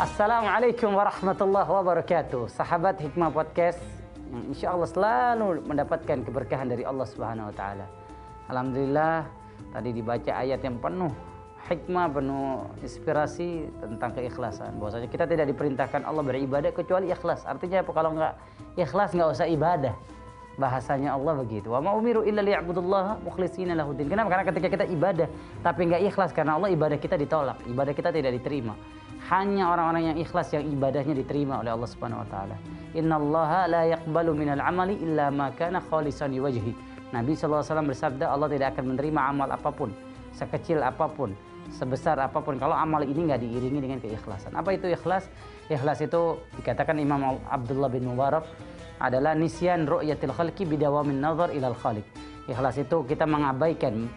Assalamualaikum 0.00 0.96
warahmatullahi 0.96 1.68
wabarakatuh. 1.68 2.48
Sahabat 2.48 2.96
Hikmah 3.04 3.28
Podcast 3.36 3.76
yang 4.32 4.48
insya 4.48 4.72
Allah 4.72 4.88
selalu 4.88 5.60
mendapatkan 5.68 6.24
keberkahan 6.24 6.72
dari 6.72 6.88
Allah 6.88 7.04
Subhanahu 7.04 7.52
Wa 7.52 7.54
Taala. 7.60 7.84
Alhamdulillah 8.48 9.28
tadi 9.76 9.92
dibaca 9.92 10.32
ayat 10.32 10.64
yang 10.64 10.80
penuh 10.80 11.12
hikmah, 11.68 12.16
penuh 12.16 12.64
inspirasi 12.80 13.68
tentang 13.76 14.16
keikhlasan. 14.16 14.80
Bahwasanya 14.80 15.04
kita 15.12 15.28
tidak 15.28 15.52
diperintahkan 15.52 16.08
Allah 16.08 16.24
beribadah 16.24 16.72
kecuali 16.72 17.12
ikhlas. 17.12 17.44
Artinya 17.44 17.84
apa? 17.84 17.92
Kalau 17.92 18.16
nggak 18.16 18.32
ikhlas 18.80 19.12
nggak 19.12 19.28
usah 19.36 19.52
ibadah. 19.52 19.92
Bahasanya 20.56 21.12
Allah 21.12 21.44
begitu. 21.44 21.76
Wa 21.76 21.84
ma 21.84 21.92
umiru 21.92 22.24
illa 22.24 22.40
liya'budullaha 22.40 23.20
mukhlishina 23.20 23.76
lahuddin. 23.76 24.08
Kenapa? 24.08 24.32
Karena 24.32 24.44
ketika 24.48 24.68
kita 24.80 24.84
ibadah 24.88 25.28
tapi 25.60 25.92
nggak 25.92 26.08
ikhlas 26.08 26.32
karena 26.32 26.56
Allah 26.56 26.72
ibadah 26.72 26.96
kita 26.96 27.20
ditolak, 27.20 27.60
ibadah 27.68 27.92
kita 27.92 28.08
tidak 28.08 28.40
diterima 28.40 28.72
hanya 29.30 29.70
orang-orang 29.70 30.10
yang 30.10 30.18
ikhlas 30.18 30.50
yang 30.50 30.66
ibadahnya 30.66 31.14
diterima 31.14 31.62
oleh 31.62 31.70
Allah 31.70 31.86
Subhanahu 31.86 32.26
wa 32.26 32.28
taala. 32.28 32.56
Innallaha 32.98 33.70
la 33.70 33.82
yaqbalu 33.86 34.34
minal 34.34 34.58
amali 34.58 34.98
illa 34.98 35.30
ma 35.30 35.54
kana 35.54 35.78
khalisan 35.78 36.34
wajhi. 36.34 36.74
Nabi 37.14 37.38
SAW 37.38 37.62
bersabda 37.62 38.26
Allah 38.26 38.50
tidak 38.50 38.74
akan 38.74 38.94
menerima 38.94 39.20
amal 39.22 39.48
apa 39.50 39.70
pun, 39.70 39.94
sekecil 40.34 40.82
apa 40.82 41.06
pun, 41.10 41.34
sebesar 41.70 42.18
apa 42.18 42.42
pun 42.42 42.58
kalau 42.58 42.74
amal 42.74 43.02
ini 43.06 43.30
nggak 43.30 43.38
diiringi 43.42 43.80
dengan 43.82 43.98
keikhlasan. 44.02 44.50
Apa 44.54 44.74
itu 44.74 44.90
ikhlas? 44.90 45.30
Ikhlas 45.70 46.02
itu 46.02 46.38
dikatakan 46.58 46.98
Imam 46.98 47.38
Abdullah 47.46 47.90
bin 47.90 48.10
Mubarak 48.10 48.46
adalah 48.98 49.38
nisyan 49.38 49.86
ru'yatil 49.86 50.34
khalqi 50.34 50.66
bidawamin 50.66 51.22
nazar 51.22 51.54
ilal 51.54 51.78
khaliq. 51.78 52.06
Ikhlas 52.50 52.82
itu 52.82 53.06
kita 53.06 53.30
mengabaikan 53.30 54.10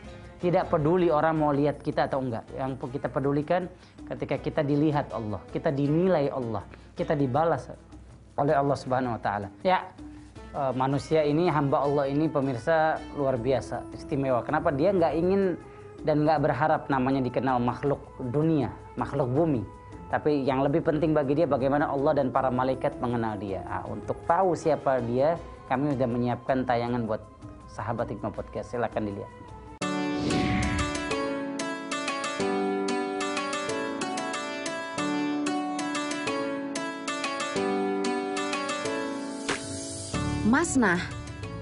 tidak 0.44 0.68
peduli 0.68 1.08
orang 1.08 1.40
mau 1.40 1.56
lihat 1.56 1.80
kita 1.80 2.12
atau 2.12 2.20
enggak. 2.20 2.44
Yang 2.52 2.92
kita 3.00 3.08
pedulikan 3.08 3.72
ketika 4.10 4.36
kita 4.40 4.62
dilihat 4.62 5.12
Allah, 5.16 5.40
kita 5.52 5.72
dinilai 5.72 6.28
Allah, 6.30 6.64
kita 6.98 7.16
dibalas 7.16 7.72
oleh 8.36 8.54
Allah 8.54 8.78
Subhanahu 8.78 9.16
wa 9.16 9.22
taala. 9.22 9.48
Ya, 9.62 9.88
e, 10.52 10.62
manusia 10.76 11.24
ini 11.24 11.48
hamba 11.50 11.86
Allah 11.86 12.10
ini 12.10 12.28
pemirsa 12.28 13.00
luar 13.16 13.38
biasa, 13.38 13.86
istimewa. 13.96 14.42
Kenapa 14.44 14.74
dia 14.74 14.92
nggak 14.92 15.14
ingin 15.16 15.42
dan 16.04 16.28
nggak 16.28 16.40
berharap 16.44 16.82
namanya 16.92 17.24
dikenal 17.24 17.58
makhluk 17.64 18.02
dunia, 18.20 18.74
makhluk 19.00 19.32
bumi. 19.32 19.64
Tapi 20.12 20.46
yang 20.46 20.62
lebih 20.62 20.86
penting 20.86 21.10
bagi 21.10 21.34
dia 21.42 21.50
bagaimana 21.50 21.90
Allah 21.90 22.14
dan 22.14 22.30
para 22.30 22.54
malaikat 22.54 23.02
mengenal 23.02 23.34
dia. 23.42 23.66
Nah, 23.66 23.82
untuk 23.90 24.22
tahu 24.30 24.54
siapa 24.54 25.02
dia, 25.02 25.42
kami 25.66 25.98
sudah 25.98 26.06
menyiapkan 26.06 26.70
tayangan 26.70 27.10
buat 27.10 27.22
sahabat 27.66 28.14
Hikmah 28.14 28.30
Podcast. 28.30 28.78
Silahkan 28.78 29.02
dilihat. 29.02 29.43
Masnah, 40.64 41.04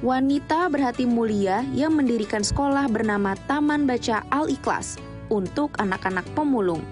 wanita 0.06 0.70
berhati 0.70 1.10
mulia 1.10 1.66
yang 1.74 1.98
mendirikan 1.98 2.46
sekolah 2.46 2.86
bernama 2.86 3.34
Taman 3.50 3.90
Baca 3.90 4.22
Al-Ikhlas 4.30 5.02
untuk 5.34 5.74
anak-anak 5.82 6.22
pemulung. 6.38 6.86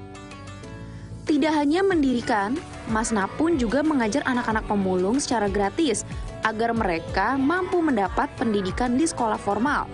Tidak 1.30 1.54
hanya 1.54 1.86
mendirikan, 1.86 2.58
Masnah 2.90 3.30
pun 3.38 3.62
juga 3.62 3.86
mengajar 3.86 4.26
anak-anak 4.26 4.66
pemulung 4.66 5.22
secara 5.22 5.54
gratis 5.54 6.02
agar 6.50 6.74
mereka 6.74 7.38
mampu 7.38 7.78
mendapat 7.78 8.26
pendidikan 8.42 8.98
di 8.98 9.06
sekolah 9.06 9.38
formal. 9.38 9.86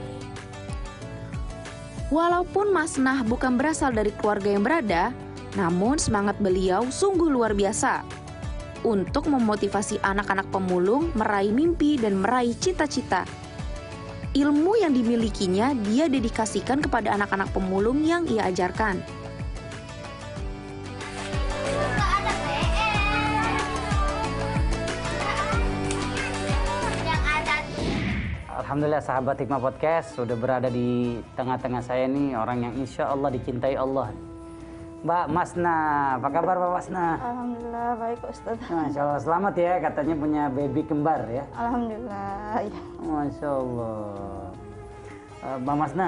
Walaupun 2.15 2.71
Masnah 2.71 3.27
bukan 3.27 3.59
berasal 3.59 3.91
dari 3.91 4.15
keluarga 4.15 4.55
yang 4.55 4.63
berada, 4.63 5.11
namun 5.59 5.99
semangat 5.99 6.39
beliau 6.39 6.87
sungguh 6.87 7.27
luar 7.27 7.51
biasa 7.51 8.14
untuk 8.85 9.25
memotivasi 9.25 9.97
anak-anak 10.05 10.53
pemulung 10.53 11.09
meraih 11.17 11.49
mimpi 11.49 11.97
dan 11.97 12.21
meraih 12.21 12.53
cita-cita. 12.53 13.25
Ilmu 14.37 14.77
yang 14.77 14.93
dimilikinya 14.93 15.73
dia 15.89 16.05
dedikasikan 16.05 16.85
kepada 16.85 17.17
anak-anak 17.17 17.49
pemulung 17.49 18.05
yang 18.05 18.29
ia 18.29 18.45
ajarkan. 18.45 19.01
Alhamdulillah 28.65 29.01
sahabat 29.01 29.39
Hikmah 29.39 29.61
Podcast 29.61 30.19
sudah 30.19 30.35
berada 30.35 30.67
di 30.69 31.21
tengah-tengah 31.33 31.79
saya 31.79 32.05
nih 32.11 32.35
orang 32.35 32.69
yang 32.69 32.73
insya 32.75 33.07
Allah 33.07 33.31
dicintai 33.31 33.77
Allah 33.79 34.34
Mbak 35.05 35.25
Masna. 35.29 35.77
Apa 36.17 36.33
kabar 36.33 36.57
Mbak 36.57 36.71
Masna? 36.81 37.05
Alhamdulillah 37.21 37.89
baik 38.01 38.19
Ustaz. 38.25 38.57
Masya 38.65 38.99
Allah 39.05 39.21
selamat 39.21 39.53
ya 39.53 39.73
katanya 39.77 40.15
punya 40.17 40.43
baby 40.49 40.81
kembar 40.81 41.21
ya. 41.29 41.45
Alhamdulillah. 41.53 42.65
Ya. 42.65 42.81
Masya 43.05 43.49
Allah. 43.53 44.01
Uh, 45.45 45.57
Mbak 45.61 45.75
Masna 45.77 46.07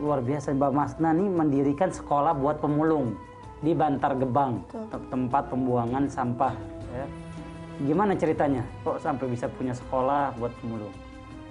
luar 0.00 0.24
biasa 0.24 0.56
Mbak 0.56 0.72
Masna 0.72 1.12
nih 1.12 1.28
mendirikan 1.28 1.92
sekolah 1.92 2.32
buat 2.32 2.56
pemulung 2.64 3.20
di 3.60 3.76
Bantar 3.76 4.16
Gebang 4.16 4.64
Betul. 4.64 5.12
tempat 5.12 5.52
pembuangan 5.52 6.08
sampah. 6.08 6.56
Ya. 6.96 7.04
Gimana 7.84 8.16
ceritanya? 8.16 8.64
Kok 8.80 8.96
sampai 8.96 9.28
bisa 9.28 9.44
punya 9.52 9.76
sekolah 9.76 10.32
buat 10.40 10.56
pemulung? 10.64 10.94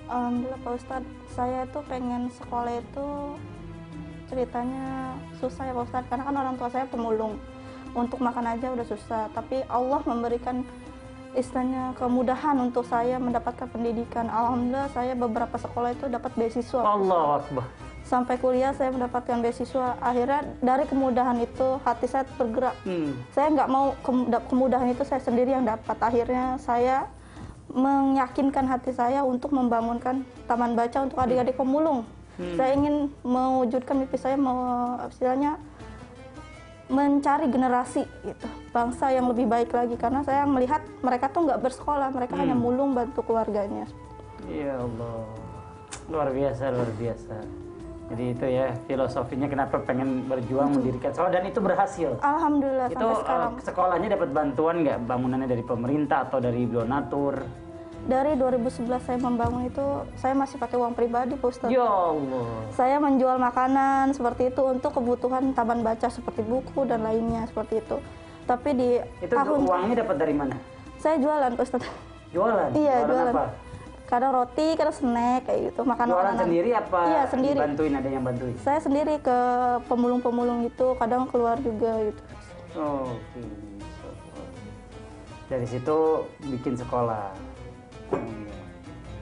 Alhamdulillah 0.10 0.58
Pak 0.66 0.74
Ustadz, 0.82 1.14
saya 1.30 1.62
tuh 1.70 1.86
pengen 1.86 2.26
sekolah 2.34 2.74
itu 2.74 3.08
ceritanya 4.32 5.20
susah 5.44 5.68
ya 5.68 5.76
Pak 5.76 5.84
Ustadz. 5.92 6.08
Karena 6.08 6.24
kan 6.24 6.36
orang 6.40 6.56
tua 6.56 6.70
saya 6.72 6.88
pemulung. 6.88 7.36
Untuk 7.92 8.24
makan 8.24 8.56
aja 8.56 8.72
udah 8.72 8.88
susah. 8.88 9.28
Tapi 9.36 9.68
Allah 9.68 10.00
memberikan 10.08 10.64
istilahnya 11.36 11.96
kemudahan 11.96 12.56
untuk 12.60 12.88
saya 12.88 13.20
mendapatkan 13.20 13.68
pendidikan. 13.68 14.32
Alhamdulillah 14.32 14.88
saya 14.96 15.14
beberapa 15.16 15.56
sekolah 15.60 15.96
itu 15.96 16.08
dapat 16.08 16.32
beasiswa 16.40 16.80
Allah 16.84 17.44
Akbar. 17.44 17.68
Sampai 18.02 18.36
kuliah 18.40 18.76
saya 18.76 18.92
mendapatkan 18.92 19.40
beasiswa. 19.40 19.96
Akhirnya 20.00 20.44
dari 20.60 20.84
kemudahan 20.88 21.40
itu 21.44 21.80
hati 21.84 22.08
saya 22.08 22.24
bergerak. 22.36 22.76
Hmm. 22.88 23.16
saya 23.32 23.48
nggak 23.52 23.70
mau 23.72 23.96
kemudahan 24.48 24.92
itu 24.92 25.04
saya 25.08 25.24
sendiri 25.24 25.56
yang 25.56 25.68
dapat. 25.68 25.96
Akhirnya 26.00 26.60
saya 26.60 27.08
meyakinkan 27.72 28.68
hati 28.68 28.92
saya 28.92 29.24
untuk 29.24 29.56
membangunkan 29.56 30.28
taman 30.44 30.76
baca 30.76 31.08
untuk 31.08 31.16
adik-adik 31.16 31.56
pemulung 31.56 32.04
Hmm. 32.40 32.56
Saya 32.56 32.72
ingin 32.78 32.96
mewujudkan 33.26 33.96
mimpi 34.00 34.18
saya 34.20 34.40
mau 34.40 34.96
istilahnya 35.08 35.60
mencari 36.92 37.48
generasi 37.48 38.04
gitu 38.28 38.48
bangsa 38.76 39.16
yang 39.16 39.32
lebih 39.32 39.48
baik 39.48 39.72
lagi 39.72 39.96
karena 39.96 40.28
saya 40.28 40.44
melihat 40.44 40.84
mereka 41.00 41.32
tuh 41.32 41.48
nggak 41.48 41.64
bersekolah 41.64 42.12
mereka 42.12 42.36
hmm. 42.36 42.42
hanya 42.44 42.56
mulung 42.56 42.92
bantu 42.92 43.24
keluarganya. 43.24 43.88
Ya 44.52 44.76
Allah 44.76 45.24
luar 46.12 46.30
biasa 46.36 46.64
luar 46.76 46.92
biasa. 47.00 47.36
Jadi 48.12 48.24
itu 48.36 48.44
ya 48.44 48.76
filosofinya 48.92 49.48
kenapa 49.48 49.80
pengen 49.88 50.28
berjuang 50.28 50.68
hmm. 50.68 50.76
mendirikan 50.84 51.12
sekolah 51.16 51.32
dan 51.32 51.44
itu 51.48 51.60
berhasil. 51.64 52.10
Alhamdulillah 52.20 52.88
itu 52.92 53.00
sampai 53.00 53.22
sekarang. 53.24 53.52
Uh, 53.56 53.64
sekolahnya 53.64 54.10
dapat 54.20 54.30
bantuan 54.36 54.76
nggak 54.84 54.98
bangunannya 55.08 55.48
dari 55.48 55.64
pemerintah 55.64 56.28
atau 56.28 56.44
dari 56.44 56.68
donatur? 56.68 57.40
Dari 58.10 58.34
2011 58.34 58.90
saya 59.06 59.18
membangun 59.22 59.70
itu 59.70 59.86
saya 60.18 60.34
masih 60.34 60.58
pakai 60.58 60.78
uang 60.78 60.98
pribadi 60.98 61.38
Pak. 61.38 61.70
Ya 61.70 61.86
Allah. 61.86 62.66
Saya 62.74 62.98
menjual 62.98 63.38
makanan 63.38 64.18
seperti 64.18 64.50
itu 64.50 64.62
untuk 64.66 64.98
kebutuhan 64.98 65.54
taman 65.54 65.86
baca 65.86 66.10
seperti 66.10 66.42
buku 66.42 66.90
dan 66.90 67.06
lainnya 67.06 67.46
seperti 67.46 67.84
itu. 67.84 68.02
Tapi 68.50 68.70
di 68.74 68.90
itu 69.22 69.34
tahun 69.34 69.70
uangnya 69.70 69.96
dapat 70.02 70.16
dari 70.18 70.34
mana? 70.34 70.58
Saya 70.98 71.22
jualan 71.22 71.54
Pak 71.54 71.66
Ustadz. 71.66 71.88
Jualan? 72.34 72.70
iya, 72.74 73.06
jualan. 73.06 73.10
jualan. 73.12 73.34
Apa? 73.38 73.46
Kadang 74.12 74.32
roti, 74.36 74.68
kadang 74.76 74.96
snack 74.96 75.48
kayak 75.48 75.60
gitu, 75.72 75.82
makanan. 75.88 76.12
Jualan 76.12 76.36
sendiri 76.36 76.70
apa? 76.76 77.00
Iya, 77.08 77.22
sendiri. 77.32 77.60
Bantuin 77.64 77.94
ada 77.96 78.10
yang 78.12 78.24
bantuin? 78.28 78.56
Saya 78.60 78.80
sendiri 78.84 79.16
ke 79.24 79.40
pemulung-pemulung 79.88 80.68
itu, 80.68 80.88
kadang 81.00 81.32
keluar 81.32 81.56
juga 81.64 81.96
gitu. 82.04 82.22
Oh, 82.76 83.16
oke. 83.16 83.24
Okay. 83.36 83.48
Dari 85.48 85.68
situ 85.68 85.98
bikin 86.44 86.76
sekolah. 86.76 87.51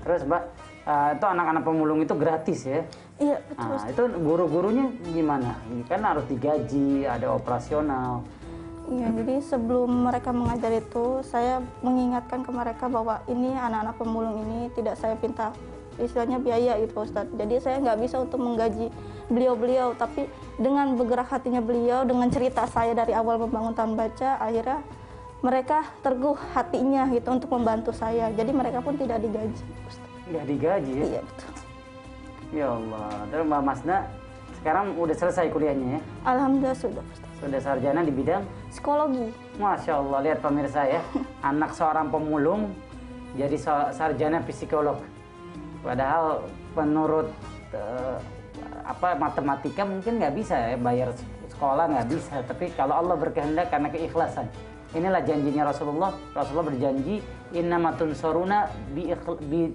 Terus 0.04 0.22
Mbak, 0.26 0.44
uh, 0.90 1.10
itu 1.14 1.26
anak-anak 1.26 1.64
pemulung 1.64 2.00
itu 2.02 2.14
gratis 2.18 2.60
ya? 2.66 2.82
Iya 3.20 3.38
betul. 3.46 3.76
Nah, 3.76 3.86
itu 3.92 4.04
guru-gurunya 4.24 4.86
gimana? 5.12 5.52
Ini 5.70 5.84
kan 5.86 6.02
harus 6.08 6.26
digaji, 6.26 7.04
ada 7.04 7.36
operasional. 7.36 8.24
Iya, 8.90 9.06
jadi 9.22 9.36
sebelum 9.46 10.10
mereka 10.10 10.34
mengajar 10.34 10.74
itu, 10.74 11.22
saya 11.22 11.62
mengingatkan 11.86 12.42
ke 12.42 12.50
mereka 12.50 12.90
bahwa 12.90 13.22
ini 13.30 13.54
anak-anak 13.54 13.96
pemulung 14.02 14.42
ini 14.50 14.74
tidak 14.74 14.98
saya 14.98 15.14
pinta 15.14 15.54
istilahnya 16.02 16.42
biaya 16.42 16.74
itu 16.82 16.96
Ustadz. 16.96 17.36
Jadi 17.38 17.60
saya 17.62 17.78
nggak 17.84 18.00
bisa 18.02 18.18
untuk 18.18 18.42
menggaji 18.42 18.90
beliau-beliau, 19.30 19.94
tapi 19.94 20.26
dengan 20.58 20.98
bergerak 20.98 21.30
hatinya 21.30 21.62
beliau, 21.62 22.02
dengan 22.02 22.34
cerita 22.34 22.66
saya 22.66 22.98
dari 22.98 23.14
awal 23.14 23.38
membangun 23.38 23.78
taman 23.78 23.94
baca, 23.94 24.42
akhirnya 24.42 24.82
mereka 25.40 25.88
terguh 26.04 26.36
hatinya 26.52 27.08
gitu 27.12 27.30
untuk 27.32 27.50
membantu 27.56 27.92
saya. 27.96 28.28
Jadi 28.36 28.52
mereka 28.52 28.84
pun 28.84 29.00
tidak 29.00 29.24
digaji. 29.24 29.64
Tidak 30.28 30.46
digaji 30.46 30.92
ya? 30.92 31.06
Iya 31.06 31.22
betul. 31.24 31.52
Ya 32.50 32.68
Allah. 32.74 33.10
Terus 33.32 33.44
Mbak 33.48 33.62
Masna 33.64 33.98
sekarang 34.60 34.86
udah 35.00 35.16
selesai 35.16 35.48
kuliahnya 35.54 35.88
ya? 35.98 36.02
Alhamdulillah 36.28 36.76
sudah. 36.76 37.06
Sudah 37.40 37.60
sarjana 37.64 38.04
di 38.04 38.12
bidang? 38.12 38.44
psikologi. 38.70 39.34
Masya 39.58 39.94
Allah, 39.98 40.20
lihat 40.30 40.40
pemirsa 40.40 40.82
ya, 40.86 41.02
anak 41.50 41.74
seorang 41.74 42.08
pemulung 42.14 42.72
jadi 43.38 43.58
sarjana 43.94 44.42
psikolog. 44.46 45.02
Padahal 45.82 46.46
menurut 46.74 47.30
uh, 47.74 48.18
apa 48.84 49.14
matematika 49.16 49.86
mungkin 49.86 50.18
nggak 50.18 50.34
bisa 50.34 50.56
ya 50.74 50.78
bayar 50.78 51.14
sekolah 51.50 51.86
nggak 51.92 52.08
bisa, 52.10 52.36
tapi 52.46 52.74
kalau 52.74 52.98
Allah 52.98 53.16
berkehendak 53.16 53.70
karena 53.70 53.90
keikhlasan. 53.92 54.48
Inilah 54.90 55.22
janjinya 55.22 55.70
Rasulullah. 55.70 56.12
Rasulullah 56.34 56.74
berjanji, 56.74 57.22
innamatun 57.54 58.18
soruna 58.18 58.66
bi, 58.90 59.14
bi 59.46 59.70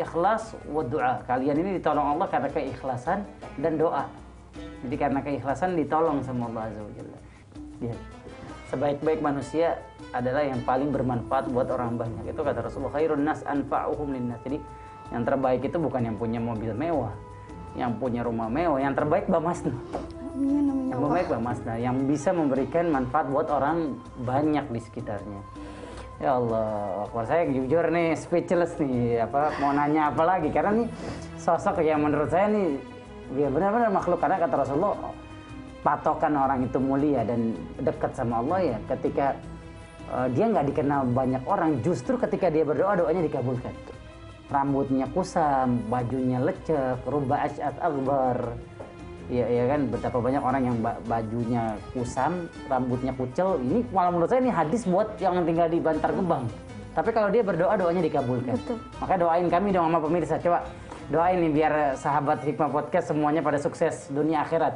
ikhlas 0.00 0.56
wa 0.64 0.80
doa. 0.80 1.20
Kalian 1.28 1.60
ini 1.60 1.70
ditolong 1.76 2.16
Allah 2.16 2.26
karena 2.32 2.48
keikhlasan 2.48 3.28
dan 3.60 3.76
doa. 3.76 4.08
Jadi 4.80 4.96
karena 4.96 5.20
keikhlasan 5.20 5.76
ditolong 5.76 6.24
sama 6.24 6.48
Allah 6.48 6.72
Azza 6.72 6.80
wa. 6.80 6.92
Ya. 7.84 7.94
Sebaik-baik 8.72 9.20
manusia 9.20 9.82
adalah 10.14 10.46
yang 10.46 10.62
paling 10.62 10.94
bermanfaat 10.94 11.50
buat 11.50 11.68
orang 11.74 11.98
banyak. 11.98 12.32
Itu 12.32 12.40
kata 12.40 12.64
Rasulullah 12.64 12.96
khairun 12.96 13.20
nas 13.20 13.42
anfa'uhum 13.44 14.14
linnas. 14.14 14.40
Jadi 14.46 14.56
yang 15.10 15.26
terbaik 15.26 15.66
itu 15.66 15.76
bukan 15.76 16.06
yang 16.06 16.16
punya 16.16 16.38
mobil 16.38 16.70
mewah, 16.70 17.12
yang 17.74 17.98
punya 17.98 18.22
rumah 18.22 18.46
mewah. 18.46 18.78
Yang 18.78 19.04
terbaik 19.04 19.26
Mbak 20.34 20.62
Masna. 20.62 20.82
Yang 20.90 21.00
terbaik 21.00 21.26
Mbak 21.26 21.42
Masna 21.42 21.74
yang 21.78 21.96
bisa 22.06 22.30
memberikan 22.30 22.84
manfaat 22.90 23.26
buat 23.30 23.48
orang 23.50 23.98
banyak 24.22 24.66
di 24.70 24.80
sekitarnya. 24.80 25.42
Ya 26.20 26.36
Allah, 26.36 27.08
kalau 27.08 27.24
saya 27.24 27.48
jujur 27.48 27.84
nih 27.88 28.12
speechless 28.12 28.76
nih, 28.76 29.24
apa 29.24 29.56
mau 29.56 29.72
nanya 29.72 30.12
apa 30.12 30.22
lagi? 30.28 30.52
Karena 30.52 30.84
nih 30.84 30.88
sosok 31.40 31.80
yang 31.80 32.04
menurut 32.04 32.28
saya 32.28 32.52
nih 32.52 32.76
ya 33.38 33.48
benar-benar 33.48 33.90
makhluk 33.94 34.18
karena 34.18 34.42
kata 34.42 34.54
Rasulullah 34.58 35.14
patokan 35.86 36.34
orang 36.34 36.66
itu 36.66 36.78
mulia 36.82 37.22
dan 37.22 37.54
dekat 37.78 38.12
sama 38.12 38.42
Allah 38.42 38.76
ya 38.76 38.78
ketika 38.90 39.38
uh, 40.10 40.26
dia 40.28 40.50
nggak 40.50 40.66
dikenal 40.74 41.06
banyak 41.14 41.42
orang 41.46 41.78
justru 41.80 42.18
ketika 42.18 42.50
dia 42.50 42.66
berdoa 42.66 42.98
doanya 42.98 43.22
dikabulkan 43.24 43.72
rambutnya 44.50 45.06
kusam 45.14 45.78
bajunya 45.86 46.42
lecek 46.42 47.06
rubah 47.06 47.46
asy'at 47.46 47.76
akbar 47.78 48.58
ya, 49.30 49.46
ya 49.46 49.64
kan 49.70 49.80
betapa 49.88 50.18
banyak 50.18 50.42
orang 50.42 50.62
yang 50.66 50.76
bajunya 51.06 51.62
kusam, 51.94 52.50
rambutnya 52.66 53.14
kucel. 53.14 53.62
Ini 53.62 53.86
malah 53.94 54.10
menurut 54.10 54.28
saya 54.28 54.42
ini 54.42 54.52
hadis 54.52 54.84
buat 54.84 55.14
yang 55.22 55.46
tinggal 55.46 55.70
di 55.70 55.78
Bantar 55.78 56.10
Gebang. 56.12 56.44
Tapi 56.90 57.10
kalau 57.14 57.30
dia 57.30 57.46
berdoa 57.46 57.78
doanya 57.78 58.02
dikabulkan. 58.02 58.58
Betul. 58.58 58.78
Maka 58.98 59.14
doain 59.14 59.46
kami 59.46 59.70
dong 59.70 59.86
sama 59.86 59.98
pemirsa. 60.02 60.34
Coba 60.42 60.66
doain 61.06 61.38
nih 61.38 61.52
biar 61.54 61.72
sahabat 61.94 62.42
Hikmah 62.42 62.70
Podcast 62.74 63.14
semuanya 63.14 63.40
pada 63.40 63.62
sukses 63.62 64.10
dunia 64.10 64.42
akhirat. 64.42 64.74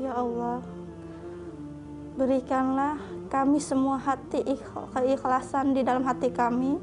Ya 0.00 0.16
Allah, 0.16 0.64
berikanlah 2.16 2.96
kami 3.28 3.60
semua 3.60 4.00
hati 4.00 4.42
keikhlasan 4.96 5.76
di 5.76 5.84
dalam 5.84 6.06
hati 6.06 6.32
kami 6.32 6.80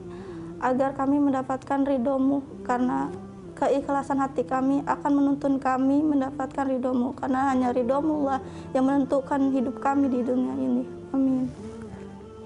agar 0.62 0.94
kami 0.94 1.18
mendapatkan 1.18 1.86
ridhomu 1.86 2.42
karena 2.62 3.10
keikhlasan 3.57 4.21
hati 4.21 4.45
kami 4.45 4.86
akan 4.86 5.12
menuntun 5.18 5.57
kami 5.57 6.06
mendapatkan 6.06 6.69
ridhomu 6.69 7.18
karena 7.18 7.50
hanya 7.50 7.74
ridhomu 7.74 8.30
lah 8.30 8.39
yang 8.77 8.86
menentukan 8.86 9.50
hidup 9.50 9.81
kami 9.81 10.13
di 10.13 10.21
dunia 10.21 10.54
ini 10.54 10.83
amin 11.12 11.45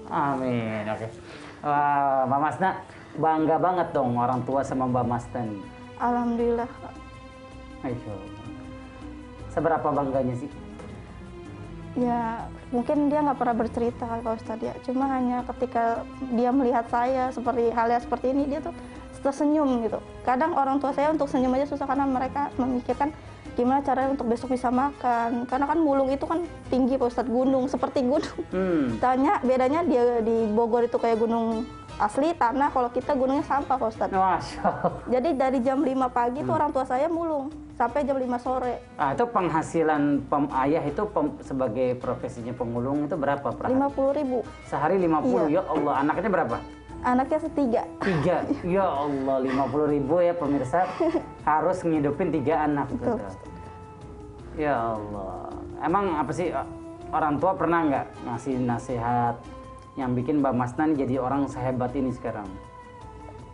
amin 0.08 0.84
oke 0.88 1.04
okay. 1.04 1.10
Wah, 1.62 2.26
Mbak 2.26 2.40
Masna 2.42 2.70
bangga 3.14 3.56
banget 3.62 3.88
dong 3.94 4.18
orang 4.18 4.42
tua 4.42 4.66
sama 4.66 4.90
Mbak 4.90 5.06
Masna 5.06 5.46
nih. 5.46 5.62
Alhamdulillah. 6.02 6.70
Masya 7.86 8.14
Seberapa 9.54 9.88
bangganya 9.94 10.34
sih? 10.34 10.50
Ya 11.94 12.50
mungkin 12.74 13.12
dia 13.12 13.22
nggak 13.22 13.38
pernah 13.38 13.54
bercerita 13.54 14.10
kalau 14.10 14.34
Ustadz 14.34 14.66
ya. 14.66 14.74
Cuma 14.82 15.06
hanya 15.06 15.46
ketika 15.54 16.02
dia 16.34 16.50
melihat 16.50 16.82
saya 16.90 17.30
seperti 17.30 17.70
hal 17.70 17.94
yang 17.94 18.02
seperti 18.02 18.26
ini 18.34 18.42
dia 18.50 18.58
tuh 18.58 18.74
tersenyum 19.22 19.86
gitu. 19.86 19.98
Kadang 20.26 20.52
orang 20.58 20.82
tua 20.82 20.90
saya 20.90 21.14
untuk 21.14 21.30
senyum 21.30 21.54
aja 21.54 21.66
susah 21.70 21.86
karena 21.86 22.04
mereka 22.04 22.50
memikirkan 22.58 23.14
gimana 23.52 23.84
caranya 23.84 24.16
untuk 24.16 24.26
besok 24.28 24.52
bisa 24.52 24.68
makan. 24.68 25.46
Karena 25.46 25.66
kan 25.70 25.78
mulung 25.78 26.08
itu 26.10 26.24
kan 26.26 26.42
tinggi 26.68 26.98
Pak 26.98 27.08
Ustadz, 27.08 27.30
gunung 27.30 27.70
seperti 27.70 28.02
gunung. 28.02 28.38
Hmm. 28.50 28.98
Tanya 28.98 29.38
bedanya 29.40 29.80
dia 29.86 30.20
di 30.20 30.50
Bogor 30.50 30.84
itu 30.84 30.98
kayak 30.98 31.22
gunung 31.22 31.64
asli 32.00 32.32
tanah 32.34 32.72
kalau 32.72 32.88
kita 32.88 33.12
gunungnya 33.14 33.44
sampah 33.44 33.76
Pak 33.78 33.88
Ustadz. 33.92 34.14
Jadi 35.12 35.28
dari 35.36 35.58
jam 35.62 35.84
5 35.84 35.92
pagi 36.10 36.40
hmm. 36.42 36.48
tuh 36.48 36.54
orang 36.56 36.70
tua 36.72 36.84
saya 36.88 37.06
mulung 37.06 37.52
sampai 37.76 38.06
jam 38.06 38.16
5 38.16 38.26
sore. 38.40 38.74
Ah, 38.96 39.12
itu 39.12 39.24
penghasilan 39.28 40.24
pem 40.30 40.44
ayah 40.64 40.82
itu 40.86 41.02
pem, 41.10 41.26
sebagai 41.44 41.98
profesinya 41.98 42.54
pemulung 42.56 43.10
itu 43.10 43.16
berapa 43.18 43.48
per 43.52 43.68
Lima 43.68 43.88
puluh 43.90 44.12
ribu. 44.16 44.38
Sehari 44.68 44.96
50 44.96 45.50
iya. 45.50 45.60
ya 45.60 45.62
Allah. 45.66 45.94
Anaknya 46.00 46.30
berapa? 46.30 46.56
Anaknya 47.02 47.38
setiga. 47.42 47.82
Tiga. 47.98 48.36
Ya 48.78 48.86
Allah, 48.86 49.36
lima 49.42 49.66
puluh 49.66 49.90
ribu 49.90 50.22
ya 50.22 50.32
pemirsa 50.38 50.86
harus 51.42 51.82
ngidupin 51.82 52.30
tiga 52.30 52.62
anak. 52.66 52.88
Betul. 52.94 53.18
Ya 54.54 54.78
Allah. 54.78 55.50
Emang 55.82 56.14
apa 56.14 56.30
sih 56.30 56.54
orang 57.10 57.42
tua 57.42 57.58
pernah 57.58 57.82
nggak 57.90 58.06
ngasih 58.22 58.54
nasihat 58.62 59.34
yang 59.98 60.14
bikin 60.14 60.40
Mbak 60.40 60.54
Masnan 60.56 60.94
jadi 60.94 61.18
orang 61.18 61.50
sehebat 61.50 61.92
ini 61.98 62.14
sekarang? 62.14 62.46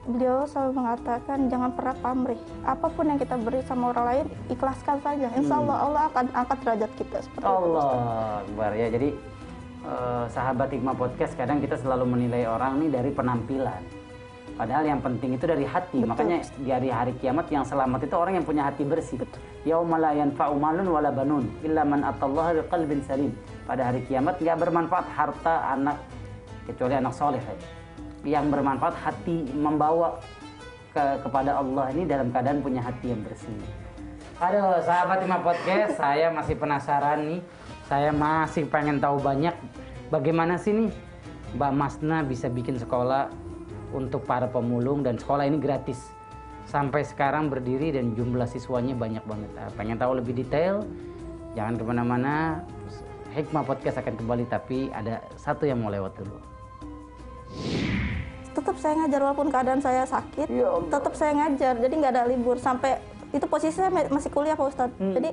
Beliau 0.09 0.49
selalu 0.49 0.81
mengatakan 0.85 1.53
jangan 1.53 1.71
pernah 1.73 1.97
pamrih. 2.01 2.41
Apa 2.65 2.89
pun 2.89 3.13
yang 3.13 3.21
kita 3.21 3.37
beri 3.37 3.61
sama 3.65 3.93
orang 3.93 4.05
lain, 4.09 4.27
ikhlaskan 4.49 4.97
saja. 5.05 5.29
Insya 5.37 5.61
Allah 5.61 5.77
hmm. 5.77 5.87
Allah 5.89 6.03
akan 6.09 6.25
angkat 6.33 6.59
derajat 6.65 6.91
kita 6.97 7.17
seperti 7.25 7.45
Allah. 7.45 7.89
Allah, 8.45 8.73
ya. 8.73 8.89
Jadi 8.89 9.09
uh, 9.85 10.27
sahabat 10.31 10.73
Hikmah 10.73 10.97
Podcast 10.97 11.37
kadang 11.39 11.63
kita 11.63 11.79
selalu 11.79 12.09
menilai 12.09 12.49
orang 12.49 12.81
nih 12.83 12.91
dari 12.91 13.11
penampilan. 13.13 13.83
Padahal 14.59 14.91
yang 14.91 14.99
penting 14.99 15.39
itu 15.39 15.47
dari 15.47 15.63
hati. 15.63 16.03
Betul. 16.03 16.11
Makanya 16.11 16.39
di 16.59 16.71
hari 16.75 16.91
hari 16.91 17.13
kiamat 17.23 17.47
yang 17.47 17.63
selamat 17.63 18.11
itu 18.11 18.15
orang 18.19 18.43
yang 18.43 18.47
punya 18.47 18.67
hati 18.67 18.83
bersih. 18.83 19.23
Yauma 19.63 20.03
la 20.03 20.11
yanfa'u 20.19 20.59
malun 20.59 20.91
wala 20.91 21.15
banun 21.15 21.47
illa 21.63 21.87
man 21.87 22.03
atallaha 22.03 22.59
biqalbin 22.59 22.99
salim. 23.07 23.31
Pada 23.71 23.87
hari 23.87 24.03
kiamat 24.11 24.43
nggak 24.43 24.59
bermanfaat 24.59 25.07
harta 25.15 25.79
anak 25.79 26.03
kecuali 26.67 26.99
anak 26.99 27.15
soleh. 27.15 27.43
Yang 28.27 28.51
bermanfaat 28.51 28.99
hati 28.99 29.47
membawa 29.55 30.19
ke, 30.91 31.23
kepada 31.23 31.63
Allah 31.63 31.95
ini 31.95 32.03
dalam 32.03 32.35
keadaan 32.35 32.59
punya 32.59 32.83
hati 32.83 33.15
yang 33.15 33.23
bersih. 33.23 33.55
Aduh, 34.43 34.83
sahabat 34.83 35.23
Hikmah 35.23 35.43
Podcast, 35.43 35.99
saya 35.99 36.35
masih 36.35 36.59
penasaran 36.59 37.27
nih 37.27 37.41
saya 37.89 38.13
masih 38.13 38.69
pengen 38.69 39.01
tahu 39.01 39.17
banyak 39.17 39.57
bagaimana 40.13 40.61
sih 40.61 40.77
nih 40.77 40.93
Mbak 41.57 41.73
Masna 41.73 42.21
bisa 42.21 42.53
bikin 42.53 42.77
sekolah 42.77 43.33
untuk 43.97 44.29
para 44.29 44.45
pemulung 44.45 45.01
dan 45.01 45.17
sekolah 45.17 45.49
ini 45.49 45.57
gratis. 45.57 46.13
Sampai 46.69 47.01
sekarang 47.01 47.49
berdiri 47.49 47.97
dan 47.97 48.13
jumlah 48.13 48.45
siswanya 48.45 48.93
banyak 48.93 49.25
banget. 49.25 49.49
Nah, 49.57 49.73
pengen 49.73 49.97
tahu 49.97 50.21
lebih 50.21 50.37
detail? 50.37 50.85
Jangan 51.57 51.81
ke 51.81 51.85
mana-mana. 51.89 52.61
Hikmah 53.33 53.65
Podcast 53.65 53.97
akan 54.05 54.21
kembali 54.21 54.45
tapi 54.53 54.93
ada 54.93 55.25
satu 55.41 55.65
yang 55.65 55.81
mau 55.81 55.89
lewat 55.89 56.13
dulu. 56.21 56.37
Tetap 58.53 58.77
saya 58.77 59.01
ngajar 59.01 59.21
walaupun 59.25 59.49
keadaan 59.49 59.81
saya 59.81 60.05
sakit. 60.05 60.53
Ya 60.53 60.69
tetap 60.93 61.17
saya 61.17 61.33
ngajar. 61.33 61.81
Jadi 61.81 61.95
nggak 61.97 62.13
ada 62.13 62.29
libur 62.29 62.61
sampai 62.61 63.01
itu 63.33 63.49
posisi 63.49 63.81
saya 63.81 63.89
masih 63.89 64.29
kuliah 64.29 64.53
Pak 64.53 64.67
Ustadz. 64.69 64.97
Hmm. 65.01 65.17
Jadi 65.17 65.33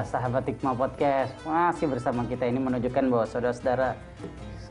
sahabat 0.00 0.48
Hikmah 0.48 0.72
Podcast 0.72 1.36
masih 1.44 1.92
bersama 1.92 2.24
kita 2.24 2.48
ini 2.48 2.56
menunjukkan 2.56 3.04
bahwa 3.12 3.28
saudara-saudara 3.28 4.00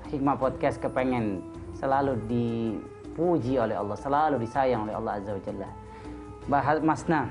Hikmah 0.09 0.41
Podcast 0.41 0.81
kepengen 0.81 1.45
selalu 1.77 2.17
dipuji 2.25 3.61
oleh 3.61 3.77
Allah, 3.77 3.93
selalu 3.93 4.41
disayang 4.41 4.89
oleh 4.89 4.97
Allah 4.97 5.21
Azza 5.21 5.37
wa 5.37 5.41
Jalla. 5.45 5.69
Bahas 6.49 6.81
Masna, 6.81 7.29